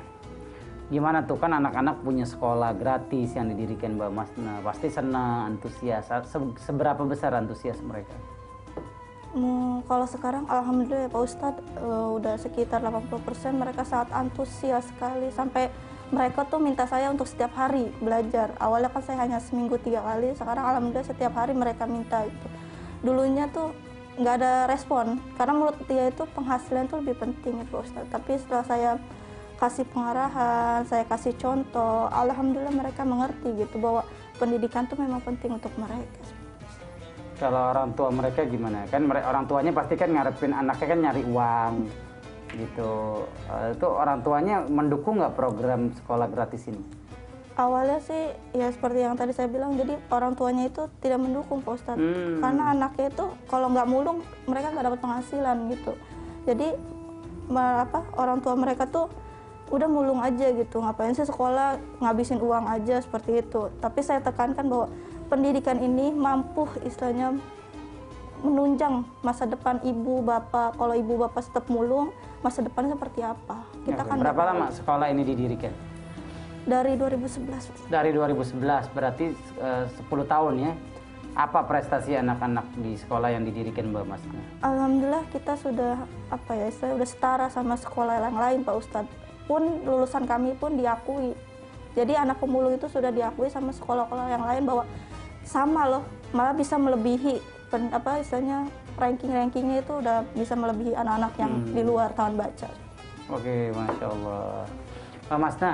gimana 0.94 1.26
tuh 1.26 1.34
kan 1.42 1.50
anak-anak 1.50 1.98
punya 2.06 2.22
sekolah 2.22 2.70
gratis 2.78 3.34
yang 3.34 3.50
didirikan 3.50 3.98
Mbak 3.98 4.10
Masna, 4.14 4.62
pasti 4.62 4.86
senang, 4.86 5.50
antusias. 5.50 6.06
Seberapa 6.62 7.02
besar 7.02 7.34
antusias 7.34 7.82
mereka? 7.82 8.14
Hmm, 9.30 9.86
kalau 9.86 10.06
sekarang 10.10 10.42
alhamdulillah 10.50 11.06
ya 11.06 11.10
Pak 11.10 11.22
Ustadz 11.22 11.62
uh, 11.78 12.18
udah 12.18 12.34
sekitar 12.34 12.82
80% 12.82 13.14
mereka 13.54 13.86
sangat 13.86 14.10
antusias 14.10 14.90
sekali 14.90 15.30
sampai 15.30 15.70
mereka 16.10 16.42
tuh 16.46 16.58
minta 16.58 16.84
saya 16.90 17.10
untuk 17.10 17.26
setiap 17.30 17.54
hari 17.54 17.90
belajar. 18.02 18.54
Awalnya 18.58 18.90
kan 18.90 19.02
saya 19.06 19.22
hanya 19.22 19.38
seminggu 19.38 19.78
tiga 19.78 20.02
kali 20.02 20.34
sekarang 20.34 20.66
alhamdulillah 20.66 21.06
setiap 21.06 21.32
hari 21.38 21.54
mereka 21.54 21.86
minta 21.86 22.26
itu. 22.26 22.46
Dulunya 23.00 23.46
tuh 23.50 23.70
nggak 24.18 24.34
ada 24.42 24.54
respon 24.66 25.22
karena 25.38 25.54
menurut 25.54 25.78
dia 25.86 26.10
itu 26.10 26.26
penghasilan 26.34 26.90
tuh 26.90 26.98
lebih 27.00 27.16
penting 27.16 27.62
itu 27.62 27.74
Ustaz. 27.78 28.04
Tapi 28.10 28.36
setelah 28.36 28.66
saya 28.66 28.90
kasih 29.62 29.86
pengarahan 29.92 30.82
saya 30.88 31.04
kasih 31.06 31.36
contoh 31.36 32.10
alhamdulillah 32.10 32.74
mereka 32.74 33.06
mengerti 33.06 33.54
gitu 33.60 33.76
bahwa 33.78 34.02
pendidikan 34.40 34.88
tuh 34.90 34.98
memang 34.98 35.22
penting 35.22 35.56
untuk 35.56 35.70
mereka. 35.78 36.20
Kalau 37.38 37.72
orang 37.72 37.96
tua 37.96 38.12
mereka 38.12 38.44
gimana? 38.44 38.84
Kan 38.90 39.08
orang 39.08 39.48
tuanya 39.48 39.72
pasti 39.72 39.96
kan 39.96 40.12
ngarepin 40.12 40.52
anaknya 40.52 40.86
kan 40.90 40.98
nyari 41.00 41.22
uang 41.24 41.74
gitu. 42.54 43.24
Eh, 43.50 43.74
itu 43.74 43.86
orang 43.86 44.24
tuanya 44.24 44.64
mendukung 44.66 45.18
nggak 45.22 45.34
program 45.34 45.92
sekolah 45.94 46.26
gratis 46.30 46.70
ini? 46.70 46.82
Awalnya 47.58 48.00
sih 48.00 48.32
ya 48.56 48.72
seperti 48.72 49.04
yang 49.04 49.20
tadi 49.20 49.36
saya 49.36 49.50
bilang, 49.50 49.76
jadi 49.76 50.00
orang 50.08 50.32
tuanya 50.32 50.70
itu 50.70 50.88
tidak 51.04 51.20
mendukung 51.20 51.60
Pak 51.60 51.76
Ustadz. 51.76 52.00
Hmm. 52.00 52.40
Karena 52.40 52.72
anaknya 52.72 53.12
itu 53.12 53.26
kalau 53.50 53.68
nggak 53.68 53.88
mulung 53.90 54.18
mereka 54.48 54.72
nggak 54.72 54.86
dapat 54.86 55.00
penghasilan 55.04 55.56
gitu. 55.74 55.92
Jadi 56.48 56.68
apa 57.50 58.06
orang 58.14 58.38
tua 58.40 58.54
mereka 58.54 58.86
tuh 58.86 59.10
udah 59.70 59.86
mulung 59.86 60.18
aja 60.22 60.50
gitu, 60.50 60.82
ngapain 60.82 61.14
sih 61.14 61.26
sekolah 61.26 61.78
ngabisin 62.02 62.42
uang 62.42 62.66
aja 62.66 63.02
seperti 63.02 63.42
itu. 63.42 63.70
Tapi 63.78 64.00
saya 64.02 64.18
tekankan 64.18 64.66
bahwa 64.66 64.86
pendidikan 65.30 65.78
ini 65.78 66.10
mampu 66.10 66.66
istilahnya 66.82 67.38
menunjang 68.40 69.04
masa 69.20 69.44
depan 69.46 69.80
ibu 69.84 70.24
bapak. 70.24 70.76
Kalau 70.76 70.94
ibu 70.96 71.14
bapak 71.20 71.42
tetap 71.44 71.66
mulung, 71.68 72.12
masa 72.40 72.64
depannya 72.64 72.96
seperti 72.96 73.20
apa? 73.24 73.64
Kita 73.84 74.02
Oke, 74.04 74.10
kan 74.10 74.16
Berapa 74.20 74.42
lama 74.52 74.66
sekolah 74.72 75.06
ini 75.12 75.22
didirikan? 75.24 75.72
Dari 76.64 76.96
2011. 76.96 77.88
Dari 77.88 78.10
2011 78.12 78.92
berarti 78.92 79.32
eh, 79.36 79.84
10 79.88 80.06
tahun 80.28 80.54
ya. 80.60 80.72
Apa 81.30 81.62
prestasi 81.62 82.18
anak-anak 82.18 82.66
di 82.82 82.98
sekolah 82.98 83.30
yang 83.30 83.46
didirikan 83.46 83.86
Mbak 83.94 84.02
Masna? 84.02 84.42
Alhamdulillah 84.66 85.24
kita 85.30 85.54
sudah 85.54 85.94
apa 86.26 86.52
ya, 86.58 86.66
saya 86.74 86.98
sudah 86.98 87.08
setara 87.08 87.46
sama 87.46 87.78
sekolah 87.78 88.18
yang 88.18 88.34
lain 88.34 88.58
Pak 88.66 88.74
Ustadz. 88.74 89.14
Pun 89.46 89.86
lulusan 89.86 90.26
kami 90.26 90.58
pun 90.58 90.74
diakui. 90.74 91.38
Jadi 91.94 92.18
anak 92.18 92.42
pemulung 92.42 92.74
itu 92.74 92.90
sudah 92.90 93.14
diakui 93.14 93.46
sama 93.46 93.70
sekolah-sekolah 93.70 94.26
yang 94.26 94.42
lain 94.42 94.62
bahwa 94.66 94.84
sama 95.46 95.86
loh, 95.86 96.04
malah 96.34 96.54
bisa 96.54 96.78
melebihi 96.78 97.38
pen- 97.70 97.94
apa 97.94 98.18
istilahnya 98.18 98.66
ranking-rankingnya 98.98 99.80
itu 99.80 99.92
udah 99.96 100.26
bisa 100.34 100.52
melebihi 100.52 100.92
anak-anak 100.92 101.32
yang 101.38 101.52
Hmm. 101.54 101.72
di 101.72 101.82
luar 101.82 102.10
taman 102.12 102.36
baca. 102.36 102.68
Oke, 103.30 103.70
masya 103.70 104.06
Allah. 104.10 104.66
Mbak 105.30 105.38
Masna, 105.38 105.70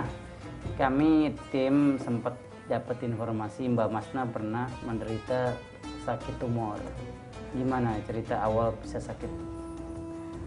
kami 0.76 1.10
tim 1.48 1.96
sempat 1.96 2.36
dapat 2.68 3.00
informasi 3.00 3.72
Mbak 3.72 3.88
Masna 3.88 4.22
pernah 4.28 4.68
menderita 4.84 5.56
sakit 6.04 6.36
tumor. 6.36 6.76
Gimana 7.56 7.96
cerita 8.04 8.44
awal 8.44 8.76
bisa 8.76 9.00
sakit? 9.00 9.32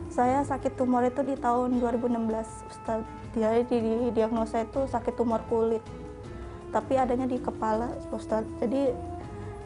Saya 0.10 0.42
sakit 0.42 0.78
tumor 0.78 1.02
itu 1.02 1.22
di 1.22 1.34
tahun 1.34 1.82
2016, 1.82 2.46
Ustaz. 2.66 3.02
Dia 3.34 3.58
di, 3.62 3.78
diagnosa 4.10 4.62
itu 4.62 4.86
sakit 4.86 5.14
tumor 5.16 5.42
kulit. 5.46 5.82
Tapi 6.70 6.94
adanya 6.94 7.26
di 7.26 7.42
kepala, 7.42 7.90
Ustaz. 8.10 8.46
Jadi 8.62 8.94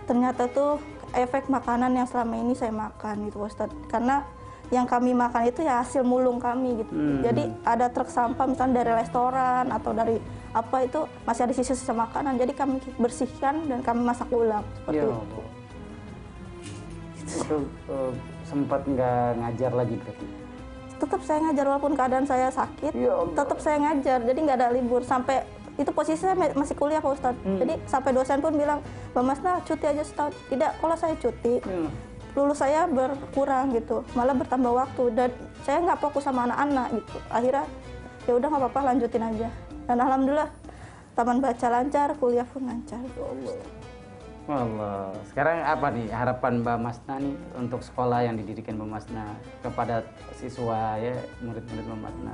ternyata 0.04 0.48
tuh 0.48 0.80
efek 1.14 1.48
makanan 1.48 1.94
yang 1.94 2.08
selama 2.10 2.36
ini 2.36 2.54
saya 2.54 2.74
makan 2.74 3.30
gitu, 3.30 3.42
Ustaz. 3.42 3.70
Karena 3.88 4.26
yang 4.72 4.90
kami 4.90 5.14
makan 5.14 5.46
itu 5.48 5.62
ya 5.62 5.86
hasil 5.86 6.02
mulung 6.02 6.42
kami 6.42 6.82
gitu. 6.82 6.92
Hmm. 6.92 7.22
Jadi 7.22 7.44
ada 7.62 7.94
truk 7.94 8.10
sampah 8.10 8.50
misalnya 8.50 8.82
dari 8.82 8.92
restoran 8.98 9.70
atau 9.70 9.94
dari 9.94 10.18
apa 10.54 10.78
itu 10.82 11.06
masih 11.24 11.46
ada 11.46 11.54
sisa-sisa 11.54 11.94
makanan. 11.94 12.42
Jadi 12.42 12.54
kami 12.58 12.82
bersihkan 12.98 13.70
dan 13.70 13.86
kami 13.86 14.02
masak 14.02 14.30
ulang 14.34 14.66
seperti 14.78 14.98
Ya 14.98 15.06
itu. 15.06 15.14
Allah. 15.14 15.48
Itu 17.24 17.58
eh, 17.90 18.12
sempat 18.44 18.82
nggak 18.84 19.28
ngajar 19.40 19.72
lagi 19.74 19.96
berarti? 19.98 20.28
tetap 20.94 21.20
saya 21.28 21.44
ngajar 21.44 21.66
walaupun 21.68 21.94
keadaan 22.00 22.24
saya 22.24 22.48
sakit 22.48 22.96
Ya 22.96 23.12
Allah. 23.12 23.36
tetap 23.36 23.60
saya 23.60 23.76
ngajar 23.76 24.24
jadi 24.24 24.40
nggak 24.40 24.56
ada 24.56 24.70
libur 24.72 25.04
sampai 25.04 25.44
itu 25.74 25.90
posisi 25.90 26.22
saya 26.22 26.34
ma- 26.34 26.54
masih 26.54 26.74
kuliah 26.74 27.00
pak 27.00 27.12
ustadz 27.12 27.42
Hmm. 27.42 27.58
jadi 27.58 27.74
sampai 27.84 28.12
dosen 28.12 28.38
pun 28.40 28.54
bilang 28.54 28.80
mbak 29.12 29.24
Masna 29.24 29.58
cuti 29.62 29.86
aja 29.86 30.04
setahun 30.04 30.34
tidak 30.48 30.72
kalau 30.78 30.94
saya 30.94 31.16
cuti 31.16 31.58
Hmm. 31.60 31.90
lulus 32.34 32.58
saya 32.58 32.86
berkurang 32.86 33.70
gitu 33.72 34.02
malah 34.14 34.34
bertambah 34.34 34.70
waktu 34.72 35.04
dan 35.14 35.30
saya 35.62 35.82
nggak 35.82 36.00
fokus 36.00 36.24
sama 36.24 36.46
anak-anak 36.46 36.88
gitu 36.94 37.18
akhirnya 37.28 37.66
ya 38.24 38.34
udah 38.34 38.48
nggak 38.48 38.62
apa-apa 38.64 38.80
lanjutin 38.88 39.24
aja 39.24 39.50
dan 39.84 39.98
alhamdulillah 40.00 40.50
taman 41.14 41.38
baca 41.38 41.68
lancar 41.70 42.10
kuliah 42.18 42.46
pun 42.46 42.62
lancar 42.64 43.02
Allah. 44.44 45.16
Sekarang 45.24 45.64
apa 45.64 45.88
nih 45.88 46.12
harapan 46.12 46.60
Mbak 46.60 46.78
Masna 46.78 47.16
nih 47.16 47.32
untuk 47.56 47.80
sekolah 47.80 48.28
yang 48.28 48.36
didirikan 48.36 48.76
Mbak 48.76 48.90
Masna 48.92 49.24
kepada 49.64 50.04
siswa 50.36 51.00
ya 51.00 51.16
murid-murid 51.40 51.86
Mbak 51.86 52.00
Masna? 52.02 52.34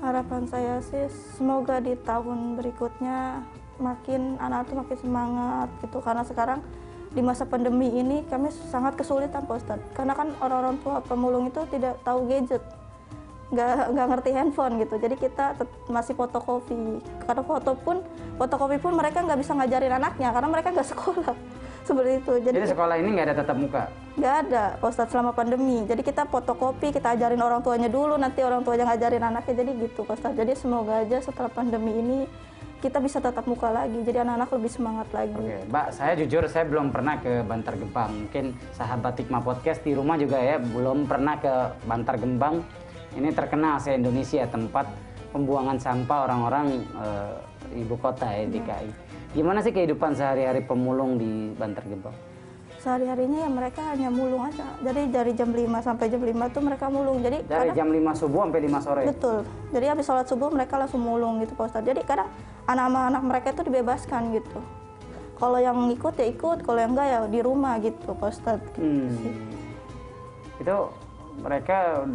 Harapan 0.00 0.48
saya 0.48 0.80
sih 0.80 1.12
semoga 1.36 1.76
di 1.76 1.92
tahun 1.92 2.56
berikutnya 2.56 3.44
makin 3.76 4.40
anak 4.40 4.68
itu 4.68 4.74
makin 4.76 4.96
semangat 4.96 5.68
gitu. 5.84 6.00
Karena 6.00 6.24
sekarang 6.24 6.64
di 7.12 7.20
masa 7.20 7.44
pandemi 7.44 7.92
ini 7.92 8.24
kami 8.24 8.48
sangat 8.48 8.96
kesulitan 8.96 9.44
Pak 9.44 9.56
Ustadz. 9.60 9.88
Karena 9.92 10.16
kan 10.16 10.32
orang-orang 10.40 10.80
tua 10.80 11.04
pemulung 11.04 11.52
itu 11.52 11.60
tidak 11.68 12.00
tahu 12.00 12.24
gadget. 12.32 12.64
Nggak 13.52 13.92
nggak 13.92 14.06
ngerti 14.08 14.30
handphone 14.32 14.74
gitu. 14.80 14.94
Jadi 14.96 15.14
kita 15.20 15.52
masih 15.92 16.16
fotokopi. 16.16 17.04
Karena 17.28 17.42
foto 17.44 17.72
pun 17.76 18.00
fotokopi 18.40 18.80
pun 18.80 18.96
mereka 18.96 19.20
nggak 19.20 19.36
bisa 19.36 19.52
ngajarin 19.52 20.00
anaknya 20.00 20.32
karena 20.32 20.48
mereka 20.48 20.68
nggak 20.72 20.88
sekolah 20.96 21.36
seperti 21.84 22.10
itu 22.20 22.32
jadi 22.44 22.56
Jadi 22.62 22.72
sekolah 22.72 22.94
ini 23.00 23.08
nggak 23.16 23.26
ada 23.30 23.36
tatap 23.42 23.56
muka? 23.58 23.82
nggak 24.20 24.34
ada 24.46 24.64
Pak 24.82 24.88
Ustadz 24.90 25.12
selama 25.14 25.32
pandemi 25.32 25.86
jadi 25.86 26.02
kita 26.02 26.28
fotokopi 26.28 26.92
kita 26.92 27.14
ajarin 27.16 27.40
orang 27.40 27.62
tuanya 27.62 27.88
dulu 27.88 28.18
nanti 28.18 28.42
orang 28.42 28.66
tuanya 28.66 28.84
ngajarin 28.90 29.22
anaknya 29.22 29.54
jadi 29.64 29.70
gitu 29.86 30.04
Pak 30.04 30.18
Ustadz 30.18 30.36
jadi 30.36 30.52
semoga 30.58 31.00
aja 31.00 31.22
setelah 31.22 31.48
pandemi 31.48 31.94
ini 31.94 32.18
kita 32.80 32.96
bisa 32.96 33.20
tatap 33.20 33.44
muka 33.44 33.68
lagi 33.68 34.00
jadi 34.02 34.24
anak-anak 34.24 34.50
lebih 34.56 34.70
semangat 34.72 35.08
lagi 35.12 35.36
Oke, 35.36 35.56
Mbak, 35.68 35.86
saya 35.92 36.12
jujur 36.16 36.42
saya 36.48 36.64
belum 36.64 36.88
pernah 36.88 37.20
ke 37.20 37.44
Bantar 37.44 37.76
Gebang. 37.76 38.24
Mungkin 38.24 38.56
sahabat 38.72 39.20
Hikmah 39.20 39.44
Podcast 39.44 39.84
di 39.84 39.92
rumah 39.92 40.16
juga 40.16 40.40
ya 40.40 40.56
belum 40.56 41.04
pernah 41.04 41.36
ke 41.36 41.52
Bantar 41.84 42.16
Gebang. 42.16 42.64
Ini 43.20 43.36
terkenal 43.36 43.76
se 43.84 43.92
Indonesia 44.00 44.48
tempat 44.48 44.88
pembuangan 45.28 45.76
sampah 45.76 46.24
orang-orang 46.24 46.66
eh, 46.80 47.80
ibu 47.84 47.94
kota 48.00 48.26
ya 48.32 48.48
DKI. 48.48 49.09
Gimana 49.30 49.62
sih 49.62 49.70
kehidupan 49.70 50.12
sehari-hari 50.12 50.60
pemulung 50.60 51.14
di 51.16 51.54
Bantar 51.54 51.86
Gebang? 51.86 52.16
sehari-harinya 52.80 53.44
ya 53.44 53.50
mereka 53.52 53.92
hanya 53.92 54.08
mulung 54.08 54.40
aja 54.40 54.64
jadi 54.80 55.04
dari 55.04 55.36
jam 55.36 55.52
5 55.52 55.60
sampai 55.84 56.08
jam 56.08 56.16
5 56.16 56.32
tuh 56.48 56.64
mereka 56.64 56.88
mulung 56.88 57.20
jadi 57.20 57.44
Dari 57.44 57.68
kadang- 57.68 57.76
jam 57.76 57.88
5 57.92 58.16
subuh 58.16 58.40
sampai 58.40 58.60
5 58.62 58.80
sore. 58.80 59.02
betul 59.04 59.36
jadi 59.68 59.86
habis 59.86 60.08
sholat 60.08 60.24
subuh 60.24 60.48
mereka 60.48 60.80
langsung 60.80 61.04
mulung 61.04 61.44
gitu 61.44 61.52
Pak 61.52 61.68
Ustadz 61.68 61.84
jadi 61.84 62.00
kadang 62.00 62.32
anak-anak 62.64 63.20
mereka 63.20 63.46
itu 63.52 63.68
dibebaskan 63.68 64.32
gitu 64.32 64.64
kalau 65.36 65.60
yang 65.60 65.76
ikut 65.90 66.14
ya 66.14 66.26
ikut 66.26 66.58
kalau 66.64 66.80
yang 66.80 66.96
enggak 66.96 67.06
ya 67.06 67.18
di 67.28 67.40
rumah 67.44 67.76
gitu 67.78 68.08
Pak 68.10 68.28
Ustadz 68.30 68.72
Hmm. 68.72 69.12
Itu 70.56 70.76
mereka 71.36 72.08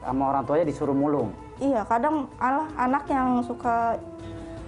sama 0.00 0.22
orang 0.28 0.42
tuanya 0.44 0.62
disuruh 0.64 0.94
mulung. 0.94 1.34
Iya, 1.58 1.82
kadang 1.82 2.30
alah 2.36 2.70
anak 2.76 3.02
yang 3.08 3.42
suka 3.42 3.98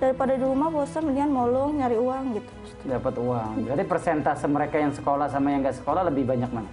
daripada 0.00 0.32
di 0.32 0.40
rumah 0.40 0.72
bosan 0.72 1.12
mendingan 1.12 1.28
molong 1.28 1.84
nyari 1.84 2.00
uang 2.00 2.24
gitu. 2.40 2.50
dapat 2.88 3.14
uang. 3.20 3.68
Berarti 3.68 3.84
persentase 3.84 4.48
mereka 4.48 4.80
yang 4.80 4.96
sekolah 4.96 5.28
sama 5.28 5.52
yang 5.52 5.60
nggak 5.60 5.76
sekolah 5.76 6.08
lebih 6.08 6.24
banyak 6.24 6.48
mana? 6.48 6.70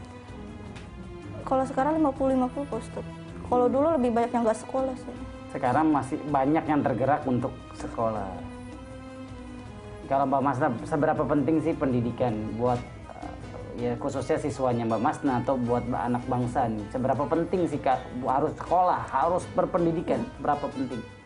Kalau 1.44 1.64
sekarang 1.68 2.00
50-50 2.00 2.72
Pak. 2.72 3.06
Kalau 3.48 3.68
dulu 3.68 3.88
lebih 4.00 4.16
banyak 4.16 4.32
yang 4.32 4.44
nggak 4.48 4.60
sekolah 4.64 4.96
sih. 4.96 5.16
Sekarang 5.52 5.92
masih 5.92 6.20
banyak 6.32 6.64
yang 6.64 6.80
tergerak 6.80 7.28
untuk 7.28 7.52
sekolah. 7.76 8.32
Kalau 10.08 10.24
Mbak 10.24 10.44
Masna, 10.44 10.68
seberapa 10.88 11.24
penting 11.28 11.60
sih 11.60 11.76
pendidikan 11.76 12.32
buat 12.56 12.80
eh, 13.12 13.32
ya 13.76 13.92
khususnya 14.00 14.40
siswanya 14.40 14.88
Mbak 14.88 15.04
Masna 15.04 15.44
atau 15.44 15.60
buat 15.60 15.84
anak 15.92 16.24
bangsa 16.32 16.72
nih? 16.72 16.84
Seberapa 16.96 17.28
penting 17.28 17.68
sih 17.68 17.80
Kak 17.80 18.00
harus 18.24 18.56
sekolah, 18.56 19.04
harus 19.12 19.44
berpendidikan? 19.52 20.24
Berapa 20.40 20.72
penting? 20.72 21.17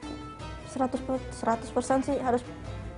100 0.71 1.03
100% 1.03 2.07
sih 2.07 2.17
harus 2.23 2.41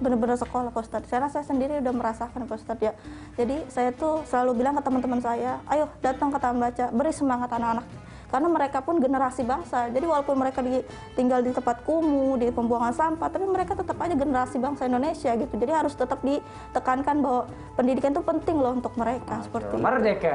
benar-benar 0.03 0.38
sekolah 0.39 0.70
Pak 0.70 0.84
Ustadz. 0.84 1.10
Karena 1.10 1.30
saya 1.32 1.46
sendiri 1.48 1.80
udah 1.80 1.94
merasakan 1.94 2.44
Pak 2.44 2.58
Ustadz 2.60 2.84
ya. 2.84 2.94
Jadi 3.39 3.63
saya 3.72 3.89
tuh 3.96 4.22
selalu 4.27 4.63
bilang 4.63 4.75
ke 4.77 4.82
teman-teman 4.84 5.24
saya, 5.24 5.63
ayo 5.72 5.88
datang 6.03 6.30
ke 6.30 6.38
taman 6.38 6.60
baca, 6.70 6.86
beri 6.92 7.13
semangat 7.15 7.50
anak-anak. 7.56 7.86
Karena 8.34 8.50
mereka 8.50 8.82
pun 8.82 8.98
generasi 8.98 9.46
bangsa. 9.46 9.94
Jadi 9.94 10.10
walaupun 10.10 10.34
mereka 10.34 10.65
di, 10.65 10.82
tinggal 11.13 11.46
di 11.46 11.53
tempat 11.53 11.86
kumuh, 11.86 12.42
di 12.42 12.50
pembuangan 12.50 12.89
sampah, 12.89 13.30
tapi 13.30 13.46
mereka 13.46 13.77
tetap 13.77 13.94
aja 14.01 14.18
generasi 14.18 14.58
bangsa 14.58 14.89
Indonesia 14.89 15.38
gitu. 15.38 15.53
Jadi 15.53 15.70
harus 15.70 15.94
tetap 15.94 16.18
ditekankan 16.25 17.22
bahwa 17.22 17.46
pendidikan 17.77 18.10
itu 18.10 18.25
penting 18.25 18.58
loh 18.58 18.74
untuk 18.74 18.98
mereka 18.98 19.38
seperti 19.46 19.77
itu. 19.77 19.86
Merdeka. 19.86 20.34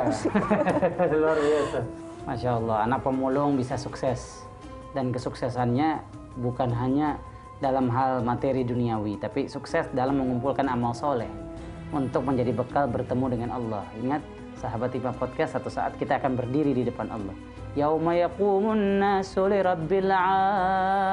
Luar 1.19 1.39
biasa. 1.43 1.79
Masya 2.23 2.51
Allah, 2.63 2.77
anak 2.87 3.01
pemulung 3.03 3.59
bisa 3.59 3.75
sukses. 3.75 4.47
Dan 4.95 5.11
kesuksesannya 5.11 5.99
bukan 6.39 6.71
hanya 6.73 7.19
dalam 7.59 7.91
hal 7.91 8.23
materi 8.23 8.63
duniawi, 8.63 9.19
tapi 9.19 9.51
sukses 9.51 9.91
dalam 9.91 10.23
mengumpulkan 10.23 10.71
amal 10.71 10.95
soleh 10.95 11.29
untuk 11.91 12.23
menjadi 12.23 12.55
bekal 12.55 12.87
bertemu 12.87 13.27
dengan 13.35 13.51
Allah. 13.59 13.83
Ingat, 13.99 14.23
sahabat 14.63 14.95
Hikmah 14.95 15.19
Podcast, 15.19 15.59
satu 15.59 15.67
saat 15.67 15.99
kita 15.99 16.23
akan 16.23 16.39
berdiri 16.39 16.71
di 16.71 16.87
depan 16.87 17.11
Allah. 17.11 17.35
Yauma 17.75 18.15
yaqumun 18.17 18.99
nasu 19.03 19.47
li 19.51 19.59
rabbil 19.63 20.11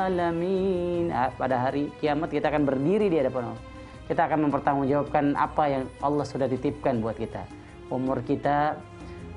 alamin. 0.06 1.12
Ah, 1.12 1.30
Pada 1.34 1.60
hari 1.62 1.92
kiamat 2.00 2.32
kita 2.32 2.50
akan 2.50 2.66
berdiri 2.66 3.10
di 3.12 3.18
hadapan 3.22 3.54
Allah. 3.54 3.64
Kita 4.06 4.30
akan 4.30 4.50
mempertanggungjawabkan 4.50 5.34
apa 5.34 5.64
yang 5.66 5.90
Allah 6.02 6.26
sudah 6.26 6.46
titipkan 6.46 7.02
buat 7.02 7.18
kita. 7.18 7.42
umur 7.86 8.26
kita, 8.26 8.82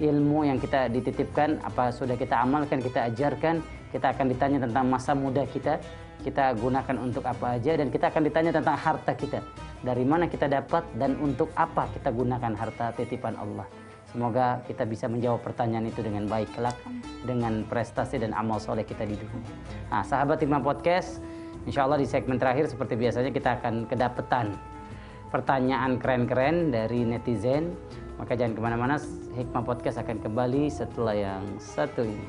ilmu 0.00 0.48
yang 0.48 0.56
kita 0.56 0.88
dititipkan, 0.88 1.60
apa 1.60 1.92
sudah 1.92 2.16
kita 2.16 2.40
amalkan, 2.40 2.80
kita 2.80 3.12
ajarkan, 3.12 3.60
kita 3.90 4.12
akan 4.12 4.26
ditanya 4.28 4.58
tentang 4.64 4.84
masa 4.88 5.12
muda 5.16 5.44
kita, 5.48 5.80
kita 6.22 6.54
gunakan 6.58 6.96
untuk 6.98 7.24
apa 7.24 7.56
aja 7.56 7.78
dan 7.78 7.88
kita 7.88 8.10
akan 8.10 8.22
ditanya 8.26 8.50
tentang 8.52 8.76
harta 8.76 9.12
kita. 9.14 9.40
Dari 9.78 10.02
mana 10.02 10.26
kita 10.26 10.50
dapat 10.50 10.82
dan 10.98 11.14
untuk 11.22 11.54
apa 11.54 11.86
kita 11.94 12.10
gunakan 12.10 12.52
harta 12.58 12.90
titipan 12.98 13.38
Allah. 13.38 13.66
Semoga 14.08 14.64
kita 14.64 14.88
bisa 14.88 15.04
menjawab 15.04 15.44
pertanyaan 15.44 15.92
itu 15.92 16.00
dengan 16.00 16.24
baik 16.24 16.56
kelak 16.56 16.74
dengan 17.28 17.62
prestasi 17.68 18.16
dan 18.16 18.32
amal 18.32 18.56
soleh 18.56 18.82
kita 18.82 19.04
di 19.04 19.12
dunia. 19.12 19.52
Nah, 19.92 20.00
sahabat 20.00 20.40
Hikmah 20.40 20.64
Podcast, 20.64 21.20
insya 21.68 21.84
Allah 21.84 22.00
di 22.00 22.08
segmen 22.08 22.40
terakhir 22.40 22.72
seperti 22.72 22.96
biasanya 22.96 23.28
kita 23.28 23.60
akan 23.60 23.84
kedapetan 23.84 24.56
pertanyaan 25.28 26.00
keren-keren 26.00 26.72
dari 26.72 27.04
netizen. 27.04 27.76
Maka 28.16 28.34
jangan 28.34 28.56
ke 28.56 28.60
mana-mana, 28.64 28.96
Hikmah 29.36 29.62
Podcast 29.62 30.00
akan 30.00 30.24
kembali 30.24 30.72
setelah 30.72 31.14
yang 31.14 31.44
satu 31.60 32.02
ini. 32.02 32.28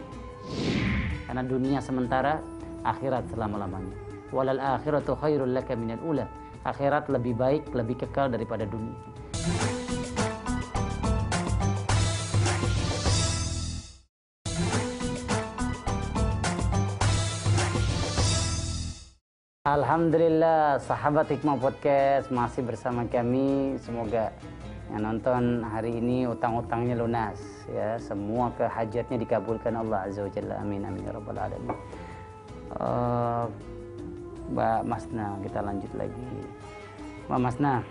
Karena 1.30 1.46
dunia 1.46 1.78
sementara, 1.78 2.42
akhirat 2.82 3.30
selama-lamanya. 3.30 3.94
Walal 4.34 4.58
akhiratu 4.58 5.14
khairul 5.14 5.54
laka 5.54 5.78
minal 5.78 6.02
ula. 6.02 6.26
Akhirat 6.66 7.06
lebih 7.06 7.38
baik, 7.38 7.70
lebih 7.70 8.02
kekal 8.02 8.34
daripada 8.34 8.66
dunia. 8.66 8.98
Alhamdulillah 19.70 20.82
sahabat 20.82 21.30
Hikmah 21.30 21.62
Podcast 21.62 22.34
masih 22.34 22.66
bersama 22.66 23.06
kami. 23.06 23.78
Semoga 23.78 24.34
yang 24.90 25.06
nonton 25.06 25.62
hari 25.62 26.02
ini 26.02 26.26
utang-utangnya 26.26 26.98
lunas 26.98 27.59
ya. 27.70 27.90
Semua 28.02 28.52
kehajatnya 28.58 29.18
dikabulkan 29.22 29.78
Allah 29.78 30.10
Azza 30.10 30.26
wa 30.26 30.32
Jalla. 30.32 30.60
Amin 30.62 30.84
amin 30.84 31.06
ya 31.06 31.12
rabbal 31.14 31.40
alamin. 31.40 31.78
Uh, 32.76 33.46
Mbak 34.50 34.82
Masna, 34.86 35.38
kita 35.46 35.60
lanjut 35.62 35.92
lagi. 35.94 36.30
Mbak 37.30 37.40
Masna, 37.40 37.86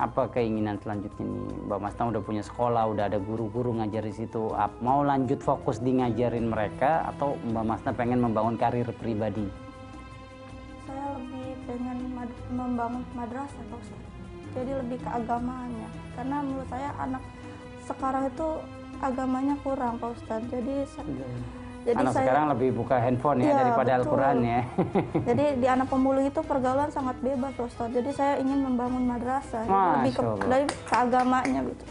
apa 0.00 0.22
keinginan 0.32 0.80
selanjutnya 0.80 1.28
nih? 1.28 1.48
Mbak 1.68 1.80
Masna 1.80 2.02
udah 2.08 2.22
punya 2.24 2.42
sekolah, 2.44 2.88
udah 2.88 3.04
ada 3.12 3.20
guru-guru 3.20 3.76
ngajar 3.76 4.08
di 4.08 4.14
situ. 4.16 4.48
Mau 4.80 5.04
lanjut 5.04 5.44
fokus 5.44 5.76
di 5.84 6.00
ngajarin 6.00 6.48
mereka 6.48 7.04
atau 7.12 7.36
Mbak 7.52 7.64
Masna 7.64 7.90
pengen 7.92 8.24
membangun 8.24 8.56
karir 8.56 8.88
pribadi? 8.96 9.70
membangun 12.50 13.06
madrasah 13.14 13.64
Pak. 13.70 13.82
Jadi 14.58 14.72
lebih 14.82 14.98
ke 14.98 15.10
agamanya. 15.10 15.88
Karena 16.18 16.42
menurut 16.42 16.66
saya 16.66 16.90
anak 16.98 17.22
sekarang 17.86 18.26
itu 18.30 18.48
agamanya 19.00 19.56
kurang 19.64 19.96
Pak 19.96 20.10
Ustaz. 20.16 20.40
Jadi 20.52 20.84
iya. 20.84 21.28
jadi 21.80 21.96
anak 22.04 22.12
saya, 22.12 22.24
sekarang 22.28 22.46
lebih 22.52 22.68
buka 22.76 22.96
handphone 23.00 23.40
ya, 23.40 23.50
ya 23.50 23.54
daripada 23.64 23.90
Al-Qur'an 23.96 24.38
ya. 24.44 24.60
jadi 25.28 25.44
di 25.56 25.66
anak 25.66 25.88
pemulung 25.88 26.24
itu 26.28 26.40
pergaulan 26.44 26.92
sangat 26.92 27.16
bebas 27.24 27.52
Pak 27.56 27.66
Ustaz. 27.66 27.88
Jadi 27.90 28.10
saya 28.12 28.36
ingin 28.38 28.60
membangun 28.60 29.08
madrasah. 29.08 29.64
lebih 29.64 30.12
ke, 30.12 30.22
dari 30.44 30.66
ke 30.68 30.94
agamanya 30.94 31.60
gitu. 31.64 31.84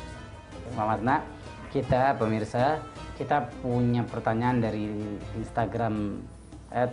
Selamat 0.77 0.99
nak. 1.01 1.21
Kita 1.69 2.17
pemirsa, 2.17 2.81
kita 3.17 3.45
punya 3.61 4.01
pertanyaan 4.05 4.57
dari 4.57 4.89
Instagram 5.37 6.17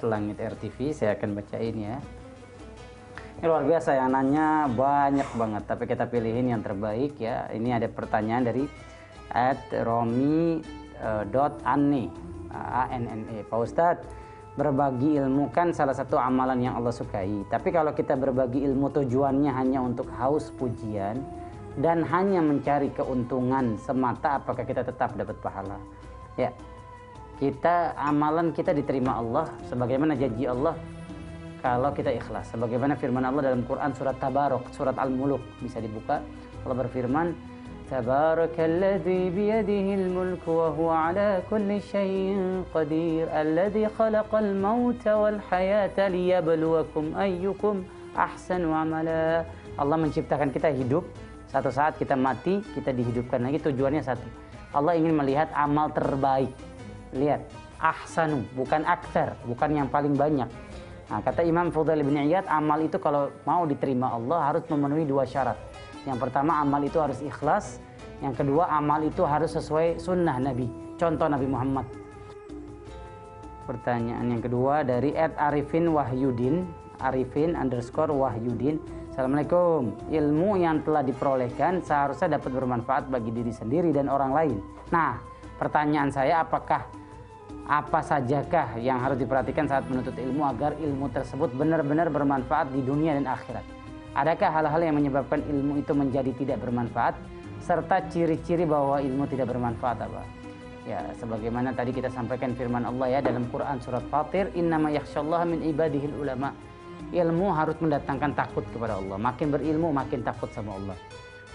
@langit 0.04 0.36
RTV. 0.40 0.92
Saya 0.92 1.16
akan 1.16 1.36
bacain 1.36 1.76
ya. 1.76 1.96
Ini 3.36 3.52
luar 3.52 3.68
biasa 3.68 3.92
yang 3.92 4.16
nanya 4.16 4.64
banyak 4.72 5.28
banget, 5.36 5.62
tapi 5.68 5.84
kita 5.84 6.08
pilihin 6.08 6.56
yang 6.56 6.64
terbaik 6.64 7.20
ya. 7.20 7.44
Ini 7.52 7.76
ada 7.76 7.84
pertanyaan 7.84 8.48
dari 8.48 8.64
at 9.36 9.60
romi 9.84 10.64
uh, 11.04 11.28
dot 11.28 11.60
anne 11.68 12.08
a 12.56 12.88
n 12.88 13.04
n 13.04 13.20
e. 13.36 13.44
Pak 13.44 13.60
Ustadz 13.60 14.08
berbagi 14.56 15.20
ilmu 15.20 15.52
kan 15.52 15.76
salah 15.76 15.92
satu 15.92 16.16
amalan 16.16 16.64
yang 16.64 16.80
Allah 16.80 16.96
sukai. 16.96 17.44
Tapi 17.52 17.68
kalau 17.68 17.92
kita 17.92 18.16
berbagi 18.16 18.64
ilmu 18.64 18.88
tujuannya 18.88 19.52
hanya 19.52 19.84
untuk 19.84 20.08
haus 20.16 20.48
pujian 20.56 21.20
dan 21.76 22.00
hanya 22.08 22.40
mencari 22.40 22.88
keuntungan 22.96 23.76
semata 23.76 24.40
apakah 24.40 24.64
kita 24.64 24.80
tetap 24.80 25.12
dapat 25.12 25.36
pahala? 25.44 25.76
Ya 26.40 26.56
kita 27.36 27.92
amalan 28.00 28.56
kita 28.56 28.72
diterima 28.72 29.20
Allah 29.20 29.44
sebagaimana 29.68 30.16
janji 30.16 30.48
Allah 30.48 30.72
kalau 31.60 31.90
kita 31.92 32.14
ikhlas. 32.16 32.48
Sebagaimana 32.56 32.96
firman 32.96 33.28
Allah 33.28 33.52
dalam 33.52 33.66
Quran 33.68 33.92
surat 33.92 34.16
Tabarok, 34.16 34.72
surat 34.72 34.96
Al-Muluk. 34.96 35.42
Bisa 35.60 35.82
dibuka. 35.82 36.22
Allah 36.64 36.76
berfirman, 36.78 37.26
Biyadihil 37.86 40.10
mulku 40.10 40.58
wa 40.58 40.74
huwa 40.74 41.06
ala 41.06 41.38
kulli 41.46 41.78
syai'in 41.78 42.66
qadir 42.74 43.30
alladzi 43.30 43.86
khalaqal 43.94 44.50
mauta 44.58 45.14
wal 45.14 45.38
hayata 45.46 46.10
liyabluwakum 46.10 47.14
ayyukum 47.14 47.86
ahsanu 48.18 48.74
amala. 48.74 49.46
Allah 49.78 49.96
menciptakan 50.02 50.50
kita 50.50 50.74
hidup, 50.74 51.06
satu 51.46 51.70
saat 51.70 51.94
kita 51.94 52.18
mati, 52.18 52.58
kita 52.74 52.90
dihidupkan 52.90 53.38
lagi 53.38 53.62
tujuannya 53.62 54.02
satu. 54.02 54.26
Allah 54.74 54.98
ingin 54.98 55.14
melihat 55.14 55.46
amal 55.54 55.86
terbaik. 55.94 56.50
Lihat, 57.14 57.46
ahsanu, 57.78 58.42
bukan 58.58 58.82
aktar, 58.82 59.38
bukan 59.46 59.78
yang 59.78 59.86
paling 59.86 60.18
banyak 60.18 60.50
Nah, 61.06 61.22
kata 61.22 61.46
Imam 61.46 61.70
Fudail 61.70 62.02
bin 62.02 62.18
Iyad, 62.18 62.50
amal 62.50 62.82
itu 62.82 62.98
kalau 62.98 63.30
mau 63.46 63.62
diterima 63.62 64.10
Allah 64.10 64.50
harus 64.50 64.66
memenuhi 64.66 65.06
dua 65.06 65.22
syarat. 65.22 65.54
Yang 66.06 66.18
pertama, 66.30 66.62
amal 66.62 66.80
itu 66.86 67.02
harus 67.02 67.18
ikhlas. 67.18 67.82
Yang 68.22 68.46
kedua, 68.46 68.70
amal 68.70 69.02
itu 69.02 69.26
harus 69.26 69.52
sesuai 69.52 69.98
sunnah 69.98 70.38
Nabi. 70.38 70.70
Contoh 70.96 71.28
Nabi 71.28 71.44
Muhammad. 71.50 71.84
Pertanyaan 73.66 74.30
yang 74.30 74.40
kedua 74.40 74.86
dari 74.86 75.12
Ed 75.12 75.34
Arifin 75.36 75.90
Wahyudin. 75.90 76.64
Arifin 77.02 77.58
underscore 77.58 78.14
Wahyudin. 78.14 78.78
Assalamualaikum. 79.10 79.92
Ilmu 80.06 80.50
yang 80.62 80.80
telah 80.86 81.02
diperolehkan 81.02 81.82
seharusnya 81.82 82.38
dapat 82.38 82.54
bermanfaat 82.54 83.10
bagi 83.10 83.34
diri 83.34 83.50
sendiri 83.52 83.90
dan 83.90 84.06
orang 84.06 84.32
lain. 84.32 84.56
Nah, 84.94 85.18
pertanyaan 85.58 86.14
saya 86.14 86.46
apakah 86.46 86.86
apa 87.66 87.98
sajakah 87.98 88.78
yang 88.78 89.02
harus 89.02 89.18
diperhatikan 89.18 89.66
saat 89.66 89.82
menuntut 89.90 90.14
ilmu 90.14 90.46
agar 90.46 90.78
ilmu 90.78 91.10
tersebut 91.10 91.50
benar-benar 91.58 92.06
bermanfaat 92.08 92.70
di 92.70 92.80
dunia 92.86 93.18
dan 93.18 93.26
akhirat? 93.26 93.75
Adakah 94.16 94.48
hal-hal 94.48 94.80
yang 94.80 94.96
menyebabkan 94.96 95.44
ilmu 95.44 95.76
itu 95.76 95.92
menjadi 95.92 96.32
tidak 96.32 96.64
bermanfaat 96.64 97.20
serta 97.60 98.00
ciri-ciri 98.08 98.64
bahwa 98.64 98.96
ilmu 98.96 99.28
tidak 99.28 99.52
bermanfaat 99.52 100.08
apa? 100.08 100.24
Ya, 100.88 101.04
sebagaimana 101.20 101.76
tadi 101.76 101.92
kita 101.92 102.08
sampaikan 102.08 102.56
firman 102.56 102.88
Allah 102.88 103.18
ya 103.18 103.20
dalam 103.20 103.44
Quran 103.52 103.76
surat 103.84 104.00
Fatir, 104.08 104.48
"Innama 104.56 104.88
yakhsyallaha 104.88 105.44
min 105.44 105.60
ibadihil 105.68 106.16
ulama." 106.16 106.56
Ilmu 107.12 107.46
harus 107.52 107.76
mendatangkan 107.76 108.32
takut 108.32 108.64
kepada 108.72 108.96
Allah. 108.96 109.20
Makin 109.20 109.52
berilmu 109.52 109.92
makin 109.92 110.24
takut 110.24 110.48
sama 110.56 110.80
Allah. 110.80 110.96